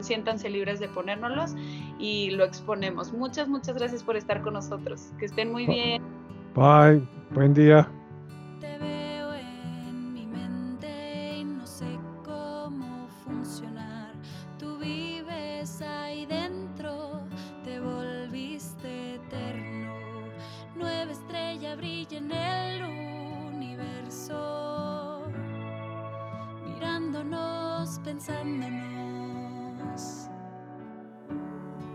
siéntanse 0.01 0.49
libres 0.51 0.79
de 0.79 0.89
ponérnoslos 0.89 1.55
y 1.99 2.31
lo 2.31 2.45
exponemos. 2.45 3.13
Muchas, 3.13 3.49
muchas 3.49 3.77
gracias 3.77 4.05
por 4.05 4.17
estar 4.17 4.41
con 4.43 4.55
nosotros. 4.55 5.13
Que 5.19 5.27
estén 5.27 5.51
muy 5.51 5.67
bien. 5.67 6.03
Bye. 6.55 7.03
Buen 7.31 7.55
día. 7.55 7.91